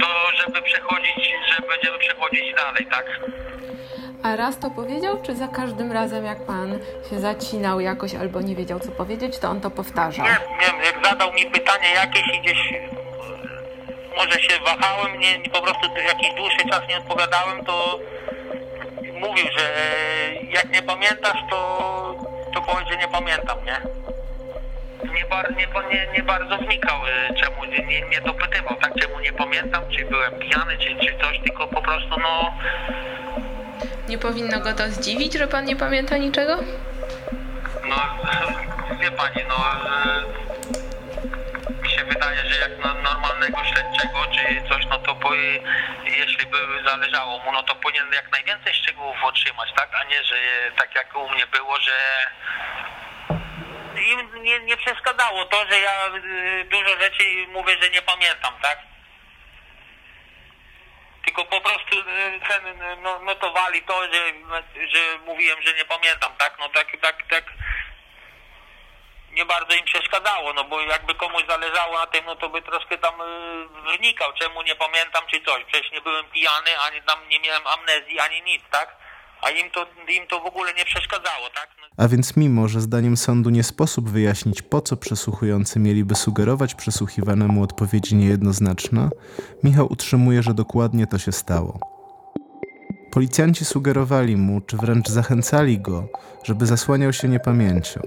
to 0.00 0.06
żeby 0.36 0.62
przechodzić, 0.62 1.34
że 1.48 1.66
będziemy 1.68 1.98
przechodzić 1.98 2.54
dalej, 2.54 2.86
tak? 2.90 3.06
A 4.22 4.36
raz 4.36 4.58
to 4.58 4.70
powiedział, 4.70 5.22
czy 5.22 5.36
za 5.36 5.48
każdym 5.48 5.92
razem, 5.92 6.24
jak 6.24 6.46
pan 6.46 6.78
się 7.10 7.20
zacinał 7.20 7.80
jakoś 7.80 8.14
albo 8.14 8.40
nie 8.40 8.56
wiedział, 8.56 8.80
co 8.80 8.92
powiedzieć, 8.92 9.38
to 9.38 9.48
on 9.50 9.60
to 9.60 9.70
powtarzał? 9.70 10.26
Nie, 10.26 10.38
nie, 10.60 10.84
jak 10.86 11.06
zadał 11.06 11.32
mi 11.32 11.46
pytanie 11.46 11.88
jakieś 11.94 12.22
i 12.34 12.40
gdzieś 12.40 12.72
może 14.20 14.40
się 14.40 14.60
wahałem, 14.64 15.20
nie, 15.20 15.50
po 15.50 15.62
prostu 15.62 15.86
jakiś 16.08 16.34
dłuższy 16.36 16.68
czas 16.70 16.88
nie 16.88 16.98
odpowiadałem, 16.98 17.64
to 17.64 17.98
mówił, 19.20 19.44
że 19.58 19.72
jak 20.50 20.70
nie 20.70 20.82
pamiętasz, 20.82 21.38
to, 21.50 22.14
to 22.54 22.60
powiedz, 22.62 22.88
że 22.88 22.96
nie 22.96 23.08
pamiętam, 23.08 23.58
nie? 23.64 23.80
Nie, 25.14 25.24
bar, 25.24 25.56
nie, 25.56 25.66
nie, 25.92 26.12
nie 26.12 26.22
bardzo 26.22 26.58
wnikał, 26.58 27.00
y, 27.06 27.34
czemu 27.34 27.64
nie, 27.64 27.86
nie, 27.86 28.00
nie 28.00 28.20
dopytywał, 28.20 28.76
tak, 28.76 28.92
czemu 29.00 29.20
nie 29.20 29.32
pamiętam, 29.32 29.82
czy 29.90 30.04
byłem 30.04 30.32
pijany, 30.38 30.78
czy, 30.78 30.96
czy 31.06 31.18
coś, 31.18 31.38
tylko 31.44 31.68
po 31.68 31.82
prostu, 31.82 32.20
no, 32.20 32.54
Nie 34.08 34.18
powinno 34.18 34.60
go 34.60 34.72
to 34.72 34.88
zdziwić, 34.88 35.34
że 35.34 35.46
pan 35.46 35.64
nie 35.64 35.76
pamięta 35.76 36.16
niczego? 36.16 36.56
No, 37.88 37.96
wie 39.00 39.10
pani, 39.10 39.42
no 39.48 39.54
wydaje, 42.10 42.46
że 42.46 42.60
jak 42.60 42.78
na 42.78 42.94
normalnego 42.94 43.64
śledczego 43.64 44.26
czy 44.34 44.68
coś, 44.68 44.86
no 44.86 44.98
to 44.98 45.14
po, 45.14 45.34
jeśli 46.04 46.46
by 46.46 46.58
zależało 46.86 47.38
mu, 47.38 47.52
no 47.52 47.62
to 47.62 47.74
powinien 47.74 48.12
jak 48.12 48.32
najwięcej 48.32 48.74
szczegółów 48.74 49.24
otrzymać, 49.24 49.72
tak? 49.76 49.88
A 50.00 50.04
nie, 50.04 50.24
że 50.24 50.36
tak 50.76 50.94
jak 50.94 51.16
u 51.16 51.28
mnie 51.28 51.46
było, 51.46 51.80
że 51.80 51.92
im 54.02 54.42
nie, 54.42 54.60
nie 54.60 54.76
przeszkadzało 54.76 55.44
to, 55.44 55.66
że 55.70 55.80
ja 55.80 56.06
e, 56.06 56.64
dużo 56.64 57.00
rzeczy 57.00 57.24
mówię, 57.48 57.76
że 57.82 57.90
nie 57.90 58.02
pamiętam, 58.02 58.54
tak? 58.62 58.78
Tylko 61.24 61.44
po 61.44 61.60
prostu 61.60 61.96
e, 62.00 62.48
ten, 62.48 62.82
e, 62.82 62.96
no, 62.96 63.18
notowali 63.18 63.82
to, 63.82 64.02
że, 64.02 64.22
że 64.88 65.18
mówiłem, 65.26 65.62
że 65.62 65.74
nie 65.74 65.84
pamiętam, 65.84 66.32
tak? 66.38 66.56
No 66.58 66.68
tak, 66.68 66.86
tak, 67.00 67.16
tak 67.30 67.44
nie 69.36 69.44
bardzo 69.44 69.74
im 69.74 69.84
przeszkadzało, 69.84 70.52
no 70.52 70.64
bo 70.64 70.80
jakby 70.80 71.14
komuś 71.14 71.42
zależało 71.48 71.98
na 71.98 72.06
tym, 72.06 72.24
no 72.26 72.36
to 72.36 72.48
by 72.48 72.62
troszkę 72.62 72.98
tam 72.98 73.14
y, 73.20 73.98
wnikał, 73.98 74.32
czemu 74.40 74.62
nie 74.62 74.74
pamiętam 74.74 75.22
czy 75.30 75.40
coś. 75.46 75.64
Przecież 75.64 75.92
nie 75.92 76.00
byłem 76.00 76.24
pijany, 76.34 76.70
ani 76.86 77.02
tam 77.02 77.18
nie 77.30 77.40
miałem 77.40 77.66
amnezji, 77.66 78.20
ani 78.20 78.42
nic, 78.42 78.62
tak? 78.70 78.96
A 79.42 79.50
im 79.50 79.70
to, 79.70 79.86
im 80.08 80.26
to 80.26 80.40
w 80.40 80.46
ogóle 80.46 80.74
nie 80.74 80.84
przeszkadzało, 80.84 81.50
tak? 81.54 81.68
No, 81.80 82.04
A 82.04 82.08
więc 82.08 82.36
mimo, 82.36 82.68
że 82.68 82.80
zdaniem 82.80 83.16
sądu 83.16 83.50
nie 83.50 83.62
sposób 83.62 84.10
wyjaśnić, 84.10 84.62
po 84.62 84.80
co 84.80 84.96
przesłuchujący 84.96 85.78
mieliby 85.78 86.14
sugerować 86.14 86.74
przesłuchiwanemu 86.74 87.62
odpowiedzi 87.62 88.14
niejednoznaczne, 88.14 89.08
Michał 89.64 89.92
utrzymuje, 89.92 90.42
że 90.42 90.54
dokładnie 90.54 91.06
to 91.06 91.18
się 91.18 91.32
stało. 91.32 91.78
Policjanci 93.12 93.64
sugerowali 93.64 94.36
mu, 94.36 94.60
czy 94.60 94.76
wręcz 94.76 95.08
zachęcali 95.08 95.78
go, 95.78 96.08
żeby 96.44 96.66
zasłaniał 96.66 97.12
się 97.12 97.28
niepamięcią. 97.28 98.00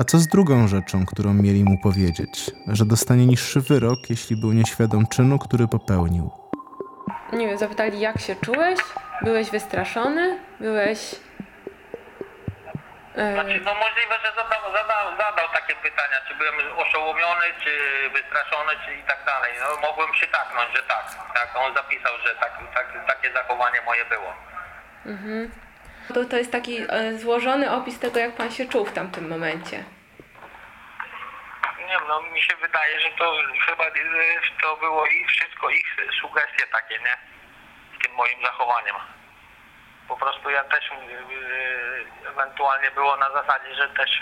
A 0.00 0.04
co 0.04 0.18
z 0.18 0.26
drugą 0.26 0.68
rzeczą, 0.68 1.06
którą 1.06 1.34
mieli 1.34 1.64
mu 1.64 1.78
powiedzieć? 1.78 2.50
Że 2.78 2.84
dostanie 2.84 3.26
niższy 3.26 3.60
wyrok, 3.60 4.00
jeśli 4.10 4.36
był 4.36 4.52
nieświadom 4.52 5.06
czynu, 5.06 5.38
który 5.38 5.68
popełnił. 5.68 6.30
Nie 7.32 7.46
wiem, 7.48 7.58
zapytali 7.58 8.00
jak 8.00 8.20
się 8.20 8.36
czułeś? 8.36 8.78
Byłeś 9.22 9.50
wystraszony? 9.50 10.38
Byłeś... 10.60 10.98
E, 13.16 13.32
Znaczy, 13.34 13.60
no 13.68 13.72
możliwe, 13.84 14.14
że 14.24 14.30
zadał, 14.40 14.62
zadał, 14.78 15.04
zadał 15.24 15.46
takie 15.58 15.74
pytania, 15.86 16.18
czy 16.28 16.34
byłem 16.38 16.54
oszołomiony, 16.84 17.46
czy 17.62 17.72
wystraszony, 18.16 18.72
czy 18.84 18.90
i 19.00 19.02
tak 19.10 19.20
dalej. 19.26 19.52
No, 19.60 19.68
mogłem 19.88 20.10
przytaknąć, 20.12 20.68
że 20.76 20.82
tak. 20.82 21.04
tak. 21.34 21.48
On 21.64 21.74
zapisał, 21.74 22.12
że 22.24 22.30
tak, 22.34 22.52
tak, 22.74 22.86
takie 23.06 23.32
zachowanie 23.32 23.80
moje 23.86 24.04
było. 24.04 24.30
To, 26.10 26.24
to 26.24 26.36
jest 26.36 26.52
taki 26.52 26.78
e, 26.88 27.18
złożony 27.18 27.70
opis 27.70 27.98
tego, 27.98 28.18
jak 28.18 28.36
pan 28.36 28.50
się 28.50 28.68
czuł 28.68 28.84
w 28.84 28.92
tamtym 28.92 29.28
momencie. 29.28 29.84
Nie 31.78 31.98
no 32.08 32.22
mi 32.22 32.42
się 32.42 32.56
wydaje, 32.56 33.00
że 33.00 33.08
to 33.18 33.36
chyba 33.66 33.86
y, 33.86 33.90
to 34.62 34.76
było 34.76 35.06
ich 35.06 35.28
wszystko 35.28 35.70
ich 35.70 35.96
sugestie 36.20 36.66
takie, 36.72 36.98
nie? 36.98 37.16
Z 37.98 38.02
tym 38.02 38.14
moim 38.14 38.42
zachowaniem. 38.42 38.96
Po 40.08 40.16
prostu 40.16 40.50
ja 40.50 40.64
też 40.64 40.84
y, 40.86 42.28
ewentualnie 42.28 42.90
było 42.90 43.16
na 43.16 43.30
zasadzie, 43.32 43.74
że 43.74 43.88
też 43.88 44.20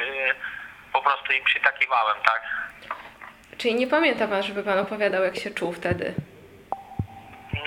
po 0.92 1.02
prostu 1.02 1.32
im 1.32 1.44
przytakiwałem, 1.44 2.16
tak? 2.24 2.42
Czyli 3.58 3.74
nie 3.74 3.86
pamięta 3.86 4.28
pan, 4.28 4.42
żeby 4.42 4.62
pan 4.62 4.78
opowiadał, 4.78 5.24
jak 5.24 5.36
się 5.36 5.50
czuł 5.50 5.72
wtedy? 5.72 6.14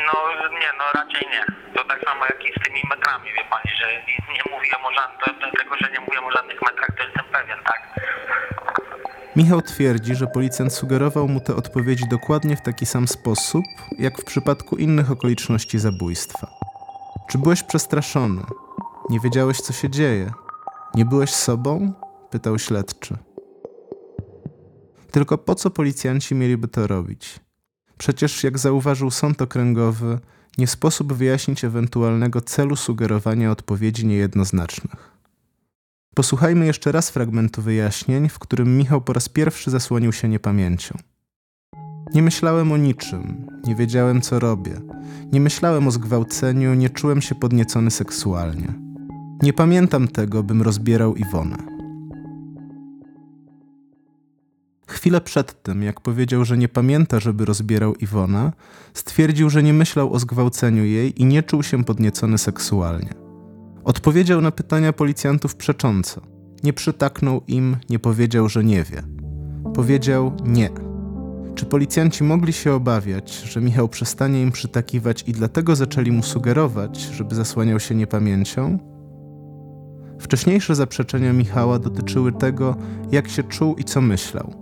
No 0.07 0.13
nie, 0.59 0.71
no 0.77 0.83
raczej 0.93 1.27
nie. 1.31 1.45
To 1.75 1.83
tak 1.83 1.99
samo 2.05 2.25
jak 2.25 2.45
i 2.45 2.59
z 2.59 2.63
tymi 2.63 2.81
metrami, 2.89 3.33
wie 3.33 3.45
pani, 3.49 3.71
że 3.79 3.87
nie, 4.33 4.43
mówiłem 4.51 4.85
o 4.85 4.91
żadnych, 4.93 5.51
tego, 5.59 5.75
że 5.81 5.91
nie 5.91 5.99
mówiłem 5.99 6.25
o 6.25 6.31
żadnych 6.31 6.61
metrach, 6.61 6.89
to 6.97 7.03
jestem 7.03 7.25
pewien, 7.31 7.59
tak? 7.63 7.81
Michał 9.35 9.61
twierdzi, 9.61 10.15
że 10.15 10.27
policjant 10.27 10.73
sugerował 10.73 11.27
mu 11.27 11.39
te 11.39 11.55
odpowiedzi 11.55 12.03
dokładnie 12.09 12.55
w 12.55 12.61
taki 12.61 12.85
sam 12.85 13.07
sposób, 13.07 13.65
jak 13.99 14.21
w 14.21 14.25
przypadku 14.25 14.75
innych 14.75 15.11
okoliczności 15.11 15.79
zabójstwa. 15.79 16.47
Czy 17.29 17.37
byłeś 17.37 17.63
przestraszony? 17.63 18.41
Nie 19.09 19.19
wiedziałeś, 19.19 19.61
co 19.61 19.73
się 19.73 19.89
dzieje? 19.89 20.31
Nie 20.95 21.05
byłeś 21.05 21.29
sobą? 21.29 21.93
pytał 22.29 22.59
śledczy. 22.59 23.17
Tylko 25.11 25.37
po 25.37 25.55
co 25.55 25.69
policjanci 25.69 26.35
mieliby 26.35 26.67
to 26.67 26.87
robić? 26.87 27.39
Przecież, 28.01 28.43
jak 28.43 28.57
zauważył 28.57 29.11
sąd 29.11 29.41
okręgowy, 29.41 30.19
nie 30.57 30.67
sposób 30.67 31.13
wyjaśnić 31.13 31.65
ewentualnego 31.65 32.41
celu 32.41 32.75
sugerowania 32.75 33.51
odpowiedzi 33.51 34.05
niejednoznacznych. 34.05 35.11
Posłuchajmy 36.15 36.65
jeszcze 36.65 36.91
raz 36.91 37.09
fragmentu 37.09 37.61
wyjaśnień, 37.61 38.29
w 38.29 38.39
którym 38.39 38.77
Michał 38.77 39.01
po 39.01 39.13
raz 39.13 39.29
pierwszy 39.29 39.71
zasłonił 39.71 40.13
się 40.13 40.29
niepamięcią. 40.29 40.97
Nie 42.13 42.21
myślałem 42.21 42.71
o 42.71 42.77
niczym, 42.77 43.47
nie 43.63 43.75
wiedziałem 43.75 44.21
co 44.21 44.39
robię, 44.39 44.81
nie 45.31 45.41
myślałem 45.41 45.87
o 45.87 45.91
zgwałceniu, 45.91 46.73
nie 46.73 46.89
czułem 46.89 47.21
się 47.21 47.35
podniecony 47.35 47.91
seksualnie. 47.91 48.73
Nie 49.41 49.53
pamiętam 49.53 50.07
tego, 50.07 50.43
bym 50.43 50.61
rozbierał 50.61 51.15
Iwonę. 51.15 51.70
Chwilę 54.91 55.21
przed 55.21 55.63
tym, 55.63 55.83
jak 55.83 56.01
powiedział, 56.01 56.45
że 56.45 56.57
nie 56.57 56.69
pamięta, 56.69 57.19
żeby 57.19 57.45
rozbierał 57.45 57.95
Iwonę, 57.95 58.51
stwierdził, 58.93 59.49
że 59.49 59.63
nie 59.63 59.73
myślał 59.73 60.13
o 60.13 60.19
zgwałceniu 60.19 60.85
jej 60.85 61.21
i 61.21 61.25
nie 61.25 61.43
czuł 61.43 61.63
się 61.63 61.83
podniecony 61.83 62.37
seksualnie. 62.37 63.13
Odpowiedział 63.83 64.41
na 64.41 64.51
pytania 64.51 64.93
policjantów 64.93 65.55
przecząco. 65.55 66.21
Nie 66.63 66.73
przytaknął 66.73 67.41
im, 67.47 67.77
nie 67.89 67.99
powiedział, 67.99 68.49
że 68.49 68.63
nie 68.63 68.83
wie. 68.83 69.03
Powiedział 69.73 70.31
nie. 70.45 70.69
Czy 71.55 71.65
policjanci 71.65 72.23
mogli 72.23 72.53
się 72.53 72.73
obawiać, 72.73 73.33
że 73.33 73.61
Michał 73.61 73.89
przestanie 73.89 74.41
im 74.41 74.51
przytakiwać 74.51 75.23
i 75.27 75.31
dlatego 75.31 75.75
zaczęli 75.75 76.11
mu 76.11 76.23
sugerować, 76.23 76.99
żeby 77.01 77.35
zasłaniał 77.35 77.79
się 77.79 77.95
niepamięcią? 77.95 78.79
Wcześniejsze 80.19 80.75
zaprzeczenia 80.75 81.33
Michała 81.33 81.79
dotyczyły 81.79 82.31
tego, 82.31 82.75
jak 83.11 83.27
się 83.29 83.43
czuł 83.43 83.75
i 83.75 83.83
co 83.83 84.01
myślał. 84.01 84.60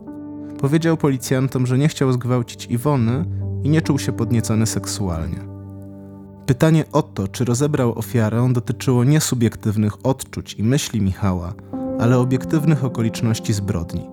Powiedział 0.60 0.98
policjantom, 0.98 1.68
że 1.68 1.78
nie 1.78 1.88
chciał 1.88 2.12
zgwałcić 2.12 2.66
Iwony 2.66 3.26
i 3.64 3.70
nie 3.70 3.82
czuł 3.82 4.00
się 4.00 4.12
podniecony 4.12 4.66
seksualnie. 4.66 5.40
Pytanie 6.46 6.86
o 6.92 7.02
to, 7.02 7.28
czy 7.28 7.46
rozebrał 7.46 8.00
ofiarę, 8.00 8.50
dotyczyło 8.52 9.04
nie 9.04 9.22
subiektywnych 9.22 10.06
odczuć 10.06 10.54
i 10.54 10.64
myśli 10.64 11.02
Michała, 11.02 11.54
ale 12.00 12.20
obiektywnych 12.20 12.84
okoliczności 12.84 13.54
zbrodni. 13.54 14.10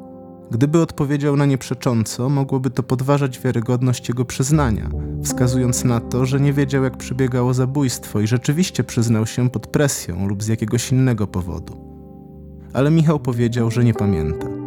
Gdyby 0.50 0.80
odpowiedział 0.80 1.36
na 1.36 1.46
nie 1.46 1.58
przecząco, 1.58 2.28
mogłoby 2.28 2.70
to 2.70 2.82
podważać 2.82 3.40
wiarygodność 3.40 4.08
jego 4.08 4.24
przyznania, 4.24 4.90
wskazując 5.24 5.84
na 5.84 6.00
to, 6.00 6.26
że 6.26 6.40
nie 6.40 6.52
wiedział, 6.52 6.84
jak 6.84 6.96
przebiegało 6.96 7.54
zabójstwo 7.54 8.20
i 8.20 8.26
rzeczywiście 8.26 8.84
przyznał 8.84 9.26
się 9.26 9.50
pod 9.50 9.66
presją 9.66 10.28
lub 10.28 10.42
z 10.42 10.48
jakiegoś 10.48 10.92
innego 10.92 11.26
powodu. 11.26 11.96
Ale 12.72 12.90
Michał 12.90 13.20
powiedział, 13.20 13.70
że 13.70 13.84
nie 13.84 13.94
pamięta. 13.94 14.65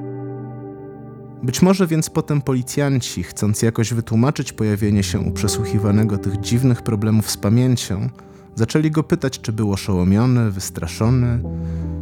Być 1.43 1.61
może 1.61 1.87
więc 1.87 2.09
potem 2.09 2.41
policjanci, 2.41 3.23
chcąc 3.23 3.61
jakoś 3.61 3.93
wytłumaczyć 3.93 4.53
pojawienie 4.53 5.03
się 5.03 5.19
u 5.19 5.31
przesłuchiwanego 5.31 6.17
tych 6.17 6.39
dziwnych 6.39 6.81
problemów 6.81 7.31
z 7.31 7.37
pamięcią, 7.37 8.09
zaczęli 8.55 8.91
go 8.91 9.03
pytać, 9.03 9.39
czy 9.41 9.53
był 9.53 9.73
oszołomiony, 9.73 10.51
wystraszony, 10.51 11.43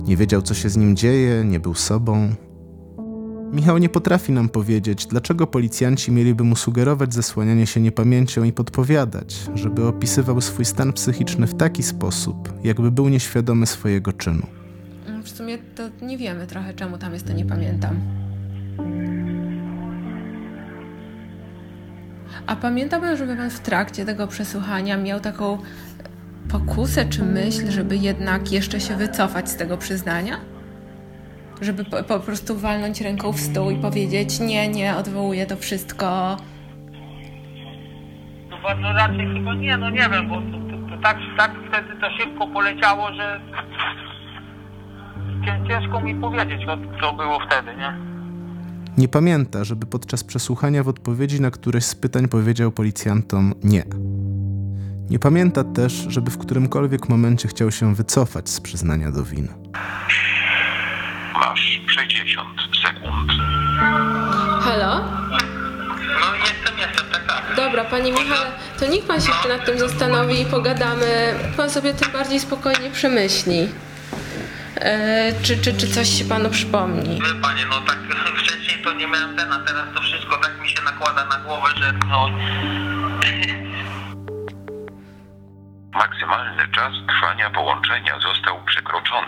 nie 0.04 0.18
wiedział, 0.18 0.42
co 0.42 0.54
się 0.54 0.70
z 0.70 0.78
nim 0.78 0.96
dzieje, 0.96 1.44
nie 1.46 1.60
był 1.60 1.76
sobą. 1.76 2.30
Michał 3.54 3.78
nie 3.78 3.90
potrafi 3.90 4.32
nam 4.32 4.50
powiedzieć, 4.50 5.06
dlaczego 5.06 5.48
policjanci 5.48 6.12
mieliby 6.12 6.44
mu 6.44 6.56
sugerować 6.56 7.14
zasłanianie 7.14 7.68
się 7.68 7.82
niepamięcią 7.82 8.44
i 8.44 8.54
podpowiadać, 8.54 9.50
żeby 9.56 9.88
opisywał 9.88 10.42
swój 10.42 10.66
stan 10.66 10.94
psychiczny 10.94 11.48
w 11.48 11.56
taki 11.56 11.84
sposób, 11.84 12.54
jakby 12.64 12.92
był 12.92 13.10
nieświadomy 13.10 13.66
swojego 13.66 14.14
czynu. 14.14 14.48
W 15.24 15.30
sumie 15.30 15.58
to 15.58 16.06
nie 16.06 16.18
wiemy 16.18 16.48
trochę, 16.48 16.74
czemu 16.74 16.98
tam 16.98 17.14
jest 17.14 17.28
to 17.28 17.34
nie 17.34 17.46
pamiętam. 17.46 18.27
A 22.48 22.56
pamięta 22.56 23.00
pan, 23.00 23.18
żeby 23.18 23.36
pan 23.36 23.50
w 23.50 23.60
trakcie 23.60 24.06
tego 24.06 24.28
przesłuchania 24.28 24.98
miał 24.98 25.20
taką 25.20 25.58
pokusę 26.52 27.06
czy 27.06 27.24
myśl, 27.24 27.72
żeby 27.72 27.96
jednak 27.98 28.52
jeszcze 28.52 28.80
się 28.80 28.96
wycofać 28.96 29.50
z 29.50 29.56
tego 29.58 29.78
przyznania? 29.78 30.36
Żeby 31.62 31.84
po, 31.86 32.04
po 32.04 32.20
prostu 32.20 32.58
walnąć 32.58 33.02
ręką 33.02 33.32
w 33.32 33.40
stół 33.40 33.70
i 33.70 33.76
powiedzieć: 33.76 34.40
Nie, 34.40 34.68
nie, 34.68 34.96
odwołuję 34.96 35.46
to 35.46 35.56
wszystko. 35.58 36.38
No 38.50 38.58
bardzo 38.64 38.94
raczej 38.94 39.28
chyba 39.34 39.56
nie, 39.56 39.78
no 39.78 39.90
nie 39.90 40.10
wiem, 40.12 40.30
bo 40.30 40.36
to, 40.36 40.42
to, 40.52 40.96
to 40.96 41.02
tak, 41.04 41.18
tak 41.38 41.52
wtedy 41.70 42.02
to 42.02 42.10
szybko 42.18 42.48
poleciało, 42.48 43.14
że 43.14 43.42
cię- 45.46 45.68
ciężko 45.68 46.02
mi 46.02 46.16
powiedzieć, 46.16 46.62
co, 46.66 46.78
co 47.02 47.14
było 47.14 47.40
wtedy, 47.40 47.78
nie? 47.78 48.17
Nie 48.98 49.08
pamięta, 49.08 49.64
żeby 49.64 49.86
podczas 49.86 50.24
przesłuchania 50.24 50.84
w 50.84 50.88
odpowiedzi 50.88 51.42
na 51.42 51.52
któreś 51.52 51.86
z 51.86 51.96
pytań 51.96 52.28
powiedział 52.28 52.72
policjantom 52.72 53.54
nie. 53.64 53.84
Nie 55.10 55.20
pamięta 55.20 55.64
też, 55.64 55.94
żeby 55.94 56.32
w 56.32 56.38
którymkolwiek 56.38 57.10
momencie 57.10 57.48
chciał 57.48 57.72
się 57.72 57.96
wycofać 57.96 58.50
z 58.50 58.62
przyznania 58.62 59.12
do 59.12 59.24
winy. 59.24 59.48
Masz 61.34 61.82
60 61.88 62.50
sekund. 62.84 63.32
Halo? 64.62 65.00
No 66.22 66.36
jestem, 66.36 66.78
jestem, 66.78 67.06
tak, 67.12 67.28
tak. 67.28 67.56
Dobra, 67.56 67.86
panie 67.86 68.12
Michale, 68.12 68.52
to 68.80 68.88
niech 68.88 69.06
pan 69.06 69.22
się 69.22 69.32
jeszcze 69.32 69.50
nad 69.50 69.66
tym 69.66 69.80
zastanowi 69.80 70.42
i 70.42 70.46
pogadamy. 70.46 71.34
Pan 71.58 71.70
sobie 71.70 71.94
tym 71.94 72.12
bardziej 72.12 72.40
spokojnie 72.40 72.92
przemyśli. 72.92 73.68
E, 74.82 75.34
czy, 75.42 75.58
czy, 75.58 75.74
czy 75.74 75.88
coś 75.88 76.10
się 76.10 76.26
panu 76.26 76.50
przypomni? 76.50 77.22
Wie 77.22 77.42
panie, 77.42 77.66
no 77.70 77.82
tak 77.82 77.98
wcześniej 78.44 78.84
to 78.84 78.94
nie 78.94 79.08
miałem 79.08 79.36
ten, 79.38 79.54
a 79.54 79.60
teraz 79.60 79.86
to 79.96 80.02
wszystko 80.02 80.38
tak 80.38 80.62
mi 80.62 80.70
się 80.70 80.82
nakłada 80.82 81.26
na 81.26 81.40
głowę, 81.40 81.70
że 81.76 81.94
no... 81.94 82.30
Maksymalny 85.94 86.68
czas 86.76 86.94
trwania 87.08 87.50
połączenia 87.50 88.20
został 88.20 88.64
przekroczony. 88.66 89.28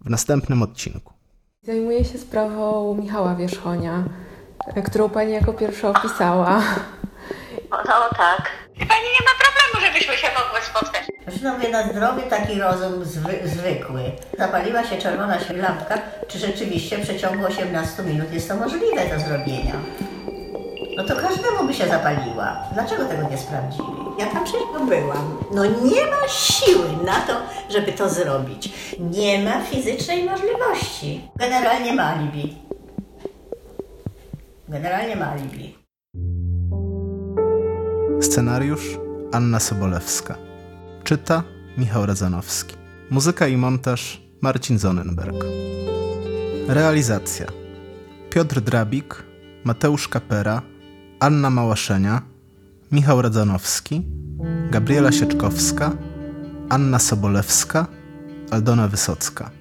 W 0.00 0.10
następnym 0.10 0.62
odcinku. 0.62 1.14
Zajmuję 1.62 2.04
się 2.04 2.18
sprawą 2.18 2.94
Michała 2.94 3.34
Wierzchonia, 3.34 4.04
e, 4.76 4.82
którą 4.82 5.08
pani 5.08 5.32
jako 5.32 5.52
pierwsza 5.52 5.88
opisała. 5.88 6.62
No, 7.70 7.78
no 7.86 8.08
tak. 8.16 8.50
Pani 8.78 9.08
nie 9.18 9.24
ma 9.26 9.34
problemu, 9.38 9.79
Zresztą 11.28 11.52
mówię, 11.54 11.68
na 11.68 11.88
zdrowie 11.92 12.22
taki 12.22 12.60
rozum 12.60 13.04
zwy, 13.04 13.38
zwykły. 13.44 14.02
Zapaliła 14.38 14.84
się 14.84 14.98
czerwona 14.98 15.38
lampka. 15.56 15.98
Czy 16.28 16.38
rzeczywiście 16.38 16.98
w 16.98 17.02
przeciągu 17.02 17.46
18 17.46 18.02
minut 18.02 18.32
jest 18.32 18.48
to 18.48 18.56
możliwe 18.56 19.08
do 19.16 19.20
zrobienia? 19.28 19.74
No 20.96 21.04
to 21.04 21.16
każdemu 21.16 21.66
by 21.66 21.74
się 21.74 21.88
zapaliła. 21.88 22.56
Dlaczego 22.74 23.04
tego 23.04 23.28
nie 23.30 23.38
sprawdzili? 23.38 23.88
Ja 24.18 24.26
tam 24.26 24.44
przecież 24.44 24.62
byłam. 24.88 25.38
No 25.54 25.64
nie 25.64 26.06
ma 26.06 26.28
siły 26.28 26.88
na 27.04 27.20
to, 27.20 27.32
żeby 27.70 27.92
to 27.92 28.08
zrobić. 28.08 28.72
Nie 28.98 29.44
ma 29.44 29.60
fizycznej 29.60 30.24
możliwości. 30.24 31.30
Generalnie 31.36 31.94
ma 31.94 32.02
alibi. 32.02 32.56
Generalnie 34.68 35.16
ma 35.16 35.26
alibi. 35.30 35.78
Scenariusz 38.20 38.98
Anna 39.32 39.60
Sobolewska. 39.60 40.49
Czyta 41.04 41.42
Michał 41.78 42.06
Radzanowski. 42.06 42.76
Muzyka 43.10 43.48
i 43.48 43.56
montaż 43.56 44.22
Marcin 44.40 44.78
Zonenberg. 44.78 45.44
Realizacja 46.68 47.46
Piotr 48.30 48.60
Drabik, 48.60 49.24
Mateusz 49.64 50.08
Kapera, 50.08 50.62
Anna 51.20 51.50
Małaszenia, 51.50 52.22
Michał 52.92 53.22
Radzanowski, 53.22 54.02
Gabriela 54.70 55.12
Sieczkowska, 55.12 55.92
Anna 56.68 56.98
Sobolewska, 56.98 57.86
Aldona 58.50 58.88
Wysocka. 58.88 59.59